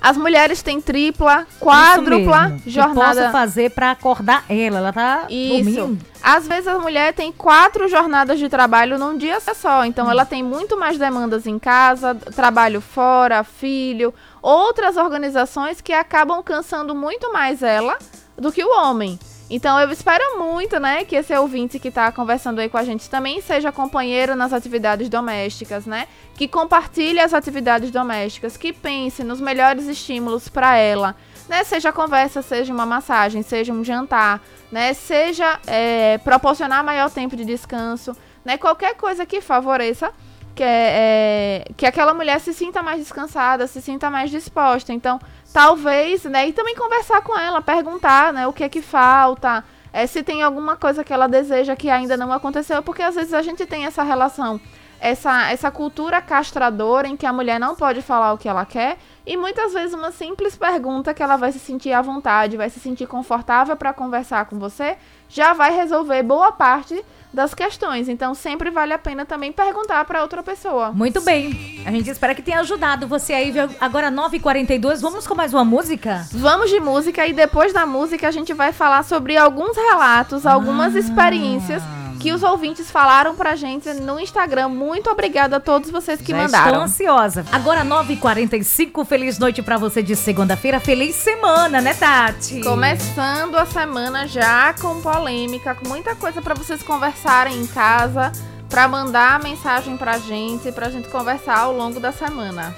[0.00, 3.12] As mulheres têm tripla, quádrupla jornada.
[3.12, 4.78] Que posso fazer para acordar ela?
[4.78, 5.54] Ela tá Isso.
[5.54, 5.98] dormindo.
[6.22, 9.84] Às vezes a mulher tem quatro jornadas de trabalho num dia só.
[9.84, 10.10] Então hum.
[10.10, 16.94] ela tem muito mais demandas em casa, trabalho fora, filho, outras organizações que acabam cansando
[16.94, 17.98] muito mais ela
[18.36, 19.18] do que o homem.
[19.50, 23.10] Então eu espero muito, né, que esse ouvinte que está conversando aí com a gente
[23.10, 26.08] também seja companheiro nas atividades domésticas, né?
[26.34, 31.14] Que compartilhe as atividades domésticas, que pense nos melhores estímulos para ela,
[31.48, 31.62] né?
[31.62, 34.40] Seja conversa, seja uma massagem, seja um jantar,
[34.72, 34.94] né?
[34.94, 38.56] Seja é, proporcionar maior tempo de descanso, né?
[38.56, 40.10] Qualquer coisa que favoreça
[40.54, 44.92] que, é, que aquela mulher se sinta mais descansada, se sinta mais disposta.
[44.92, 45.18] Então,
[45.54, 46.48] talvez, né?
[46.48, 48.44] E também conversar com ela, perguntar, né?
[48.44, 49.62] O que é que falta,
[49.92, 53.32] é, se tem alguma coisa que ela deseja que ainda não aconteceu, porque às vezes
[53.32, 54.60] a gente tem essa relação,
[54.98, 58.98] essa, essa cultura castradora em que a mulher não pode falar o que ela quer.
[59.24, 62.80] E muitas vezes uma simples pergunta que ela vai se sentir à vontade, vai se
[62.80, 64.96] sentir confortável para conversar com você,
[65.28, 67.00] já vai resolver boa parte
[67.34, 68.08] das questões.
[68.08, 70.92] Então sempre vale a pena também perguntar para outra pessoa.
[70.92, 71.82] Muito bem.
[71.84, 73.52] A gente espera que tenha ajudado você aí.
[73.80, 76.26] Agora 9h42, vamos com mais uma música?
[76.32, 80.94] Vamos de música e depois da música a gente vai falar sobre alguns relatos, algumas
[80.94, 80.98] ah.
[80.98, 81.82] experiências
[82.20, 84.68] que os ouvintes falaram pra gente no Instagram.
[84.68, 86.66] Muito obrigada a todos vocês que Já mandaram.
[86.66, 87.44] Estou ansiosa.
[87.52, 90.80] Agora 9h45, feliz noite pra você de segunda-feira.
[90.80, 92.60] Feliz semana, né, Tati?
[92.60, 98.32] Começando a semana já com polêmica, com muita coisa para vocês conversarem em casa,
[98.68, 102.74] para mandar mensagem pra gente, pra gente conversar ao longo da semana.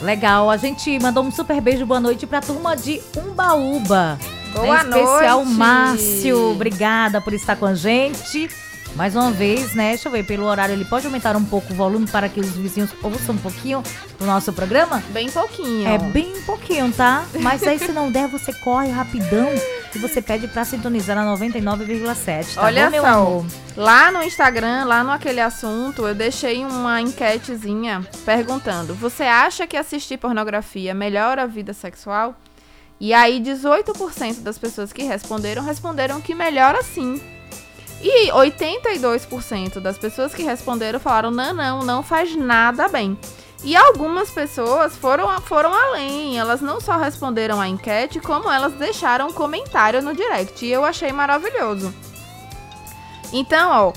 [0.00, 4.18] Legal, a gente mandou um super beijo, boa noite pra turma de Umbaúba.
[4.52, 5.58] Boa em especial, noite.
[5.58, 6.50] Márcio.
[6.50, 8.50] Obrigada por estar com a gente.
[8.94, 9.90] Mais uma vez, né?
[9.90, 12.50] Deixa eu ver, pelo horário ele pode aumentar um pouco o volume para que os
[12.50, 13.82] vizinhos ouçam um pouquinho
[14.18, 15.02] do nosso programa?
[15.10, 15.88] Bem pouquinho.
[15.88, 17.24] É bem pouquinho, tá?
[17.40, 19.48] Mas aí se não der, você corre rapidão
[19.94, 23.46] e você pede para sintonizar na 99,7, tá Olha bom, meu só, amor?
[23.76, 29.76] lá no Instagram, lá no aquele assunto, eu deixei uma enquetezinha perguntando: "Você acha que
[29.76, 32.36] assistir pornografia melhora a vida sexual?"
[33.00, 37.20] E aí 18% das pessoas que responderam responderam que melhora sim.
[38.02, 43.16] E 82% das pessoas que responderam falaram: não, não, não faz nada bem.
[43.64, 49.28] E algumas pessoas foram, foram além, elas não só responderam a enquete, como elas deixaram
[49.28, 50.66] um comentário no direct.
[50.66, 51.94] E eu achei maravilhoso.
[53.32, 53.92] Então, ó,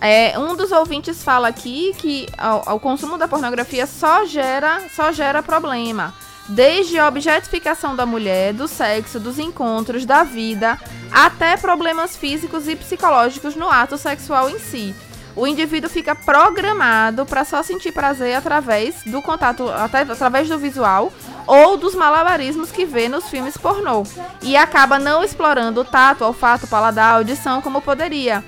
[0.00, 2.28] é, um dos ouvintes fala aqui que
[2.68, 6.14] o, o consumo da pornografia só gera, só gera problema.
[6.50, 10.76] Desde a objetificação da mulher, do sexo, dos encontros, da vida,
[11.12, 14.92] até problemas físicos e psicológicos no ato sexual em si.
[15.36, 21.12] O indivíduo fica programado para só sentir prazer através do contato, até, através do visual
[21.46, 24.02] ou dos malabarismos que vê nos filmes pornô.
[24.42, 28.42] E acaba não explorando o tato, olfato, paladar, audição como poderia.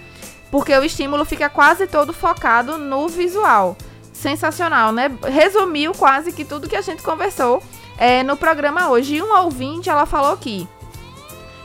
[0.50, 3.76] Porque o estímulo fica quase todo focado no visual.
[4.12, 5.08] Sensacional, né?
[5.22, 7.62] Resumiu quase que tudo que a gente conversou
[7.96, 9.16] é, no programa hoje.
[9.16, 10.68] E um ouvinte, ela falou aqui.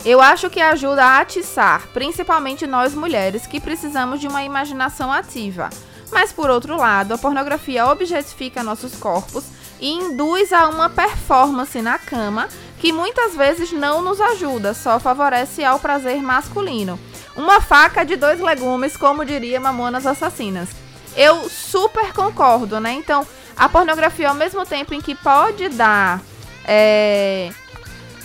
[0.05, 5.69] Eu acho que ajuda a atiçar, principalmente nós mulheres que precisamos de uma imaginação ativa.
[6.11, 9.45] Mas por outro lado, a pornografia objetifica nossos corpos
[9.80, 12.47] e induz a uma performance na cama
[12.80, 16.99] que muitas vezes não nos ajuda, só favorece ao prazer masculino.
[17.36, 20.69] Uma faca de dois legumes, como diria Mamonas Assassinas.
[21.15, 22.93] Eu super concordo, né?
[22.93, 23.25] Então,
[23.58, 26.22] a pornografia, ao mesmo tempo em que pode dar
[26.66, 27.49] é,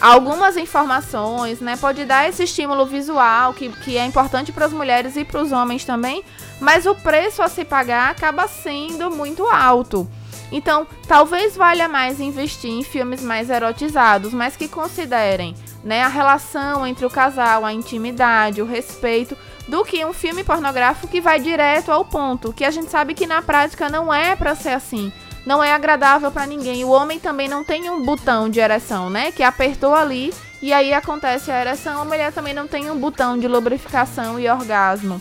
[0.00, 1.76] algumas informações, né?
[1.76, 5.52] Pode dar esse estímulo visual que, que é importante para as mulheres e para os
[5.52, 6.24] homens também,
[6.60, 10.08] mas o preço a se pagar acaba sendo muito alto.
[10.50, 16.86] Então, talvez valha mais investir em filmes mais erotizados, mas que considerem né, a relação
[16.86, 19.36] entre o casal, a intimidade, o respeito,
[19.68, 23.26] do que um filme pornográfico que vai direto ao ponto, que a gente sabe que
[23.26, 25.12] na prática não é para ser assim
[25.44, 26.84] não é agradável para ninguém.
[26.84, 29.32] O homem também não tem um botão de ereção, né?
[29.32, 32.00] Que apertou ali e aí acontece a ereção.
[32.00, 35.20] A mulher também não tem um botão de lubrificação e orgasmo.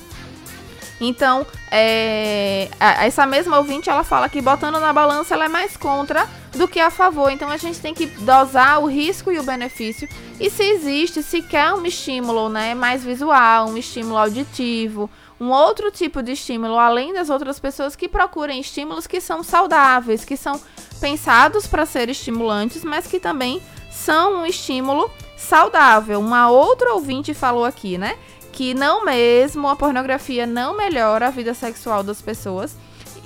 [1.01, 6.29] Então, é, essa mesma ouvinte, ela fala que botando na balança, ela é mais contra
[6.55, 7.31] do que a favor.
[7.31, 10.07] Então, a gente tem que dosar o risco e o benefício.
[10.39, 15.89] E se existe, se quer um estímulo né, mais visual, um estímulo auditivo, um outro
[15.89, 20.61] tipo de estímulo, além das outras pessoas que procurem estímulos que são saudáveis, que são
[20.99, 26.19] pensados para ser estimulantes, mas que também são um estímulo saudável.
[26.19, 28.19] Uma outra ouvinte falou aqui, né?
[28.61, 32.75] Que não mesmo a pornografia não melhora a vida sexual das pessoas.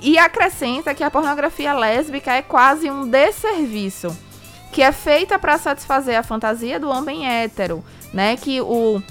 [0.00, 4.16] E acrescenta que a pornografia lésbica é quase um desserviço,
[4.72, 7.84] que é feita para satisfazer a fantasia do homem hétero,
[8.14, 8.34] né?
[8.38, 9.02] Que o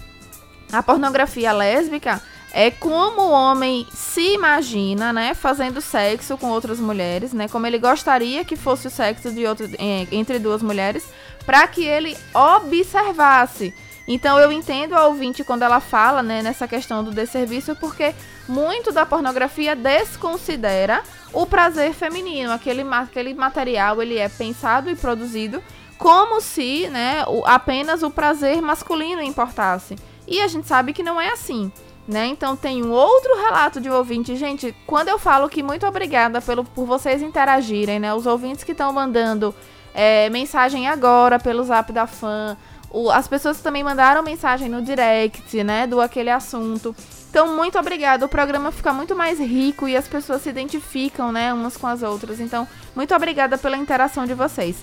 [0.73, 2.19] a pornografia lésbica
[2.51, 7.77] é como o homem se imagina, né, fazendo sexo com outras mulheres, né, como ele
[7.77, 9.69] gostaria que fosse o sexo de outro,
[10.11, 11.05] entre duas mulheres,
[11.45, 13.75] para que ele observasse.
[14.07, 18.13] Então eu entendo a ouvinte quando ela fala, né, nessa questão do desserviço, porque
[18.47, 21.01] muito da pornografia desconsidera
[21.33, 25.61] o prazer feminino, aquele, aquele material ele é pensado e produzido
[25.97, 29.95] como se, né, o, apenas o prazer masculino importasse.
[30.27, 31.71] E a gente sabe que não é assim.
[32.07, 32.27] Né?
[32.27, 34.35] Então tem um outro relato de um ouvinte.
[34.35, 38.13] Gente, quando eu falo que muito obrigada pelo, por vocês interagirem, né?
[38.13, 39.55] Os ouvintes que estão mandando
[39.91, 42.55] é, mensagem agora pelo zap da fã.
[42.95, 45.85] O, as pessoas também mandaram mensagem no direct, né?
[45.85, 46.95] Do aquele assunto.
[47.29, 48.25] Então, muito obrigada.
[48.25, 51.53] O programa fica muito mais rico e as pessoas se identificam, né?
[51.53, 52.39] Umas com as outras.
[52.39, 52.65] Então,
[52.95, 54.77] muito obrigada pela interação de vocês.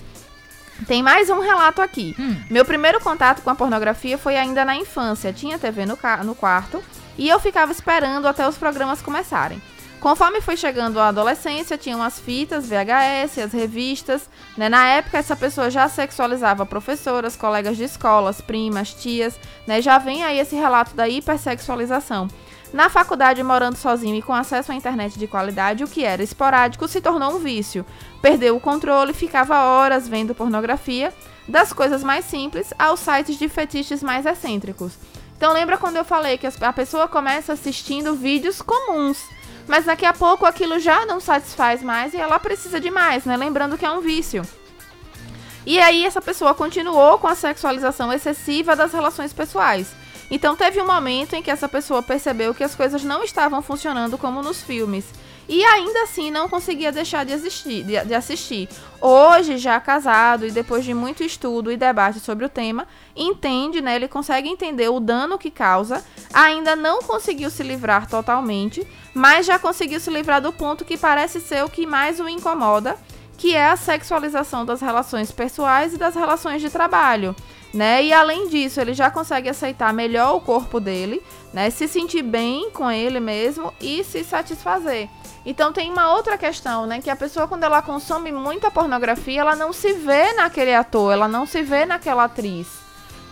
[0.87, 2.15] Tem mais um relato aqui.
[2.19, 2.35] Hum.
[2.51, 5.33] Meu primeiro contato com a pornografia foi ainda na infância.
[5.33, 6.83] Tinha TV no, no quarto
[7.17, 9.59] e eu ficava esperando até os programas começarem.
[10.03, 14.29] Conforme foi chegando a adolescência, tinham as fitas, VHS, as revistas.
[14.57, 14.67] Né?
[14.67, 19.39] Na época, essa pessoa já sexualizava professoras, colegas de escolas, primas, tias.
[19.65, 19.81] Né?
[19.81, 22.27] Já vem aí esse relato da hipersexualização.
[22.73, 26.85] Na faculdade, morando sozinho e com acesso à internet de qualidade, o que era esporádico
[26.85, 27.85] se tornou um vício.
[28.21, 31.13] Perdeu o controle, ficava horas vendo pornografia,
[31.47, 34.97] das coisas mais simples aos sites de fetiches mais excêntricos.
[35.37, 39.23] Então lembra quando eu falei que a pessoa começa assistindo vídeos comuns,
[39.67, 43.37] mas daqui a pouco aquilo já não satisfaz mais e ela precisa de mais, né?
[43.37, 44.43] Lembrando que é um vício.
[45.65, 49.93] E aí essa pessoa continuou com a sexualização excessiva das relações pessoais.
[50.29, 54.17] Então teve um momento em que essa pessoa percebeu que as coisas não estavam funcionando
[54.17, 55.05] como nos filmes
[55.47, 58.69] e ainda assim não conseguia deixar de, assistir, de, de, assistir.
[59.01, 63.95] Hoje, já casado e depois de muito estudo e debate sobre o tema, entende, né?
[63.95, 66.03] Ele consegue entender o dano que causa.
[66.33, 71.41] Ainda não conseguiu se livrar totalmente, mas já conseguiu se livrar do ponto que parece
[71.41, 72.97] ser o que mais o incomoda,
[73.37, 77.35] que é a sexualização das relações pessoais e das relações de trabalho.
[77.73, 78.03] Né?
[78.03, 81.71] E além disso, ele já consegue aceitar melhor o corpo dele, né?
[81.71, 85.09] Se sentir bem com ele mesmo e se satisfazer.
[85.45, 87.01] Então tem uma outra questão, né?
[87.01, 91.27] Que a pessoa, quando ela consome muita pornografia, ela não se vê naquele ator, ela
[91.27, 92.67] não se vê naquela atriz.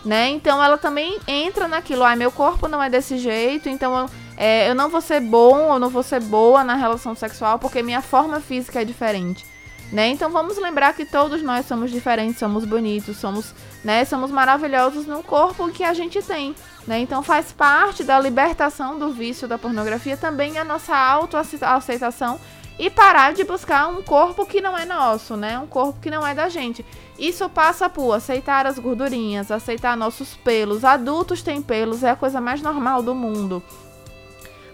[0.04, 0.30] Né?
[0.30, 4.68] Então ela também entra naquilo, ah, meu corpo não é desse jeito, então eu, é,
[4.68, 8.02] eu não vou ser bom ou não vou ser boa na relação sexual porque minha
[8.02, 9.46] forma física é diferente.
[9.92, 10.08] Né?
[10.08, 13.54] Então vamos lembrar que todos nós somos diferentes, somos bonitos, somos,
[13.84, 16.54] né, somos maravilhosos no corpo que a gente tem.
[16.86, 16.98] Né?
[16.98, 22.40] Então faz parte da libertação do vício da pornografia também a nossa autoaceitação
[22.78, 25.58] e parar de buscar um corpo que não é nosso, né?
[25.58, 26.84] Um corpo que não é da gente.
[27.18, 30.84] Isso passa por aceitar as gordurinhas, aceitar nossos pelos.
[30.84, 33.62] Adultos têm pelos, é a coisa mais normal do mundo.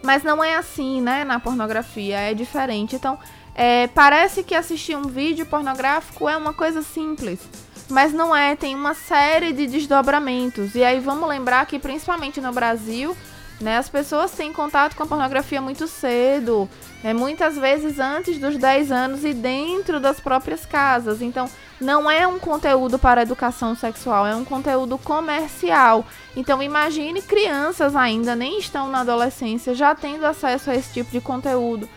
[0.03, 1.25] Mas não é assim, né?
[1.25, 2.97] Na pornografia é diferente.
[2.97, 3.19] Então,
[3.55, 7.41] é, parece que assistir um vídeo pornográfico é uma coisa simples
[7.89, 10.75] mas não é, tem uma série de desdobramentos.
[10.75, 13.17] E aí vamos lembrar que principalmente no Brasil,
[13.61, 16.69] né, as pessoas têm contato com a pornografia muito cedo,
[17.03, 21.23] né, muitas vezes antes dos 10 anos e dentro das próprias casas.
[21.23, 21.49] Então,
[21.81, 26.05] não é um conteúdo para educação sexual, é um conteúdo comercial.
[26.37, 31.21] Então, imagine crianças ainda nem estão na adolescência já tendo acesso a esse tipo de
[31.21, 31.89] conteúdo.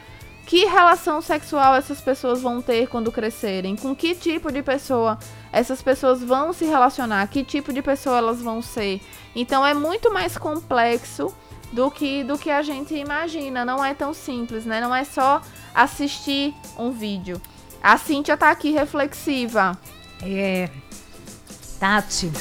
[0.46, 3.76] Que relação sexual essas pessoas vão ter quando crescerem?
[3.76, 5.18] Com que tipo de pessoa
[5.52, 7.28] essas pessoas vão se relacionar?
[7.28, 9.02] Que tipo de pessoa elas vão ser?
[9.36, 11.34] Então é muito mais complexo
[11.72, 13.66] do que do que a gente imagina.
[13.66, 14.80] Não é tão simples, né?
[14.82, 15.42] Não é só
[15.74, 17.42] assistir um vídeo.
[17.82, 19.78] A Cíntia tá aqui reflexiva.
[20.22, 20.70] É.
[21.80, 22.32] Tati,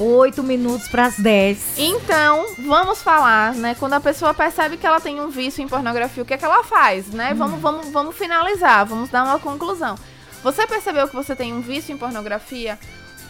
[0.00, 1.78] 8 minutos para as 10.
[1.78, 3.76] Então, vamos falar, né?
[3.78, 6.44] Quando a pessoa percebe que ela tem um vício em pornografia, o que é que
[6.44, 7.32] ela faz, né?
[7.32, 7.36] Hum.
[7.36, 9.96] Vamos, vamos, vamos finalizar, vamos dar uma conclusão.
[10.42, 12.78] Você percebeu que você tem um vício em pornografia?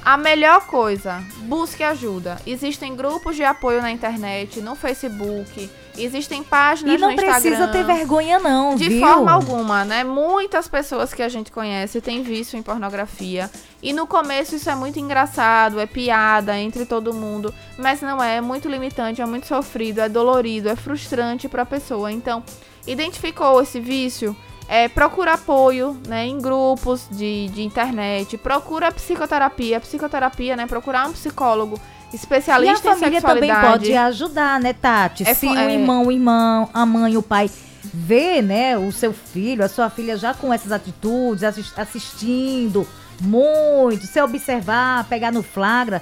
[0.04, 2.36] A melhor coisa, busque ajuda.
[2.44, 7.22] Existem grupos de apoio na internet, no Facebook, existem páginas no Instagram.
[7.22, 9.00] E não precisa ter vergonha não, De viu?
[9.00, 10.02] forma alguma, né?
[10.02, 13.48] Muitas pessoas que a gente conhece têm vício em pornografia.
[13.80, 18.38] E no começo isso é muito engraçado, é piada entre todo mundo, mas não é,
[18.38, 22.10] é muito limitante, é muito sofrido, é dolorido, é frustrante para a pessoa.
[22.10, 22.42] Então,
[22.88, 24.36] identificou esse vício?
[24.72, 30.66] É, procura apoio né, em grupos de, de internet, procura psicoterapia, psicoterapia, né?
[30.66, 31.78] Procurar um psicólogo
[32.10, 35.28] especialista e a família também pode ajudar, né, Tati?
[35.28, 35.66] É, Se é...
[35.66, 37.50] o irmão, o irmão, a mãe, o pai
[37.84, 41.44] vê, né, o seu filho, a sua filha já com essas atitudes,
[41.76, 42.88] assistindo
[43.20, 46.00] muito, se observar, pegar no flagra,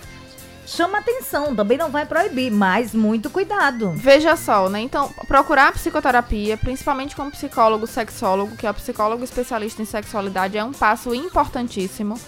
[0.70, 3.90] chama atenção, também não vai proibir, mas muito cuidado.
[3.90, 4.80] Veja só, né?
[4.80, 10.64] Então, procurar psicoterapia, principalmente com psicólogo sexólogo, que é o psicólogo especialista em sexualidade, é
[10.64, 12.18] um passo importantíssimo.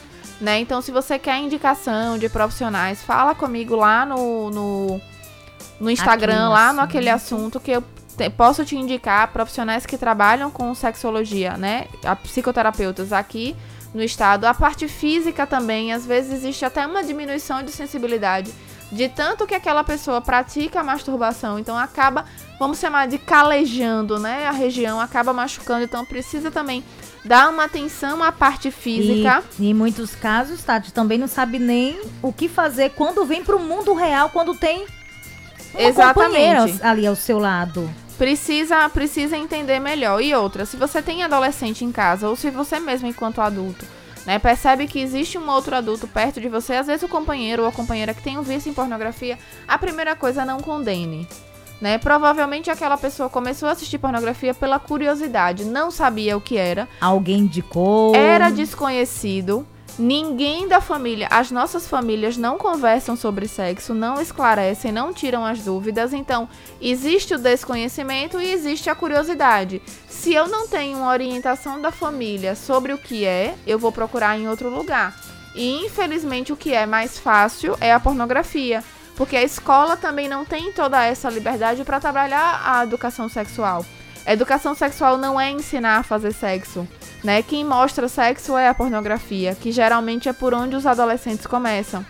[0.40, 0.58] Né?
[0.58, 5.00] Então, se você quer indicação de profissionais, fala comigo lá no, no,
[5.78, 7.84] no Instagram, lá no aquele assunto que eu
[8.16, 11.86] te, posso te indicar profissionais que trabalham com sexologia, né?
[12.04, 13.56] A psicoterapeutas aqui
[13.94, 14.44] no estado.
[14.44, 18.52] A parte física também, às vezes existe até uma diminuição de sensibilidade
[18.92, 22.26] de tanto que aquela pessoa pratica a masturbação, então acaba,
[22.58, 24.46] vamos chamar de calejando, né?
[24.46, 26.84] A região acaba machucando, então precisa também
[27.24, 29.42] dar uma atenção à parte física.
[29.58, 33.56] E, em muitos casos, Tati, também não sabe nem o que fazer quando vem para
[33.56, 34.84] o mundo real, quando tem
[35.72, 36.82] uma Exatamente.
[36.82, 37.88] ali ao seu lado.
[38.16, 40.22] Precisa, precisa entender melhor.
[40.22, 43.84] E outra, se você tem adolescente em casa, ou se você mesmo enquanto adulto,
[44.24, 47.68] né, percebe que existe um outro adulto perto de você, às vezes o companheiro ou
[47.68, 51.26] a companheira que tem um vício em pornografia, a primeira coisa não condene.
[51.80, 51.98] Né?
[51.98, 56.88] Provavelmente aquela pessoa começou a assistir pornografia pela curiosidade, não sabia o que era.
[57.00, 58.14] Alguém indicou.
[58.14, 59.66] Era desconhecido.
[59.98, 65.60] Ninguém da família, as nossas famílias não conversam sobre sexo, não esclarecem, não tiram as
[65.60, 66.14] dúvidas.
[66.14, 66.48] Então,
[66.80, 69.82] existe o desconhecimento e existe a curiosidade.
[70.08, 74.38] Se eu não tenho uma orientação da família sobre o que é, eu vou procurar
[74.38, 75.14] em outro lugar.
[75.54, 78.82] E infelizmente o que é mais fácil é a pornografia,
[79.14, 83.84] porque a escola também não tem toda essa liberdade para trabalhar a educação sexual.
[84.24, 86.88] A educação sexual não é ensinar a fazer sexo.
[87.22, 87.42] Né?
[87.42, 92.04] Quem mostra sexo é a pornografia, que geralmente é por onde os adolescentes começam.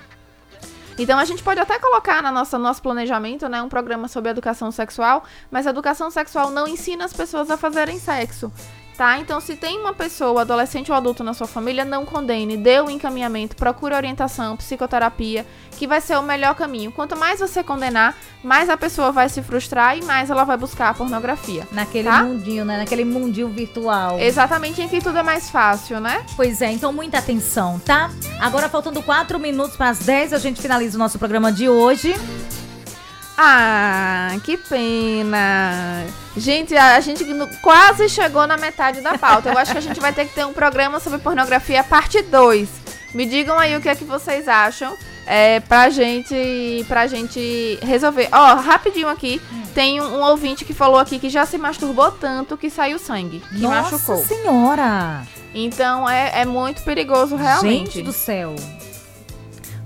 [0.99, 4.71] Então a gente pode até colocar na nossa nosso planejamento, né, um programa sobre educação
[4.71, 8.53] sexual, mas a educação sexual não ensina as pessoas a fazerem sexo
[8.97, 9.19] tá?
[9.19, 12.91] Então, se tem uma pessoa, adolescente ou adulto na sua família, não condene, dê o
[12.91, 15.47] encaminhamento, procure orientação, psicoterapia,
[15.79, 16.93] que vai ser o melhor caminho.
[16.93, 20.91] Quanto mais você condenar, mais a pessoa vai se frustrar e mais ela vai buscar
[20.91, 21.67] a pornografia.
[21.73, 22.23] Naquele tá?
[22.23, 22.79] mundinho, né?
[22.79, 24.19] Naquele mundinho virtual.
[24.19, 26.25] Exatamente, em que tudo é mais fácil, né?
[26.37, 28.11] Pois é, então muita atenção, tá?
[28.41, 32.15] Agora, faltando 4 minutos para as 10, a gente finaliza o nosso programa de hoje.
[33.45, 36.07] Ah, que pena.
[36.37, 37.25] Gente, a, a gente
[37.61, 39.49] quase chegou na metade da pauta.
[39.49, 42.69] Eu acho que a gente vai ter que ter um programa sobre pornografia parte 2.
[43.13, 48.29] Me digam aí o que é que vocês acham é, pra gente pra gente resolver.
[48.31, 49.63] Ó, rapidinho aqui, hum.
[49.75, 53.41] tem um, um, ouvinte que falou aqui que já se masturbou tanto que saiu sangue,
[53.41, 54.25] que Nossa machucou.
[54.25, 55.27] senhora!
[55.53, 57.95] Então é, é muito perigoso realmente.
[57.95, 58.55] Gente do céu.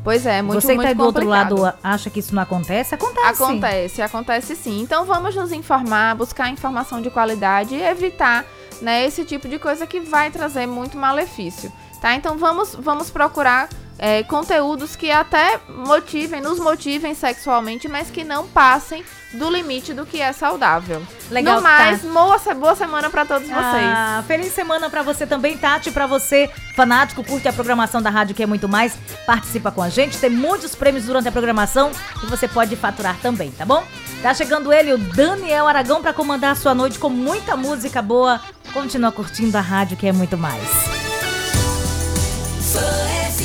[0.07, 2.95] Pois é, muito Você que tá do outro lado acha que isso não acontece?
[2.95, 3.43] Acontece.
[3.43, 4.81] Acontece, acontece sim.
[4.81, 8.45] Então vamos nos informar, buscar informação de qualidade e evitar
[8.81, 11.73] né, esse tipo de coisa que vai trazer muito malefício.
[12.01, 12.15] Tá?
[12.15, 18.47] Então vamos, vamos procurar é, conteúdos que até motivem, nos motivem sexualmente, mas que não
[18.47, 21.03] passem do limite do que é saudável.
[21.31, 22.09] Legal, no mais, tá.
[22.09, 24.27] boa, boa semana para todos ah, vocês.
[24.27, 28.43] Feliz semana para você também, Tati, para você, fanático, curte a programação da rádio que
[28.43, 31.91] é muito mais, participa com a gente, tem muitos prêmios durante a programação
[32.23, 33.85] e você pode faturar também, tá bom?
[34.23, 38.41] Tá chegando ele, o Daniel Aragão, para comandar a sua noite com muita música boa.
[38.73, 40.67] Continua curtindo a rádio que é muito mais.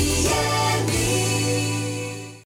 [0.02, 0.71] ZFM.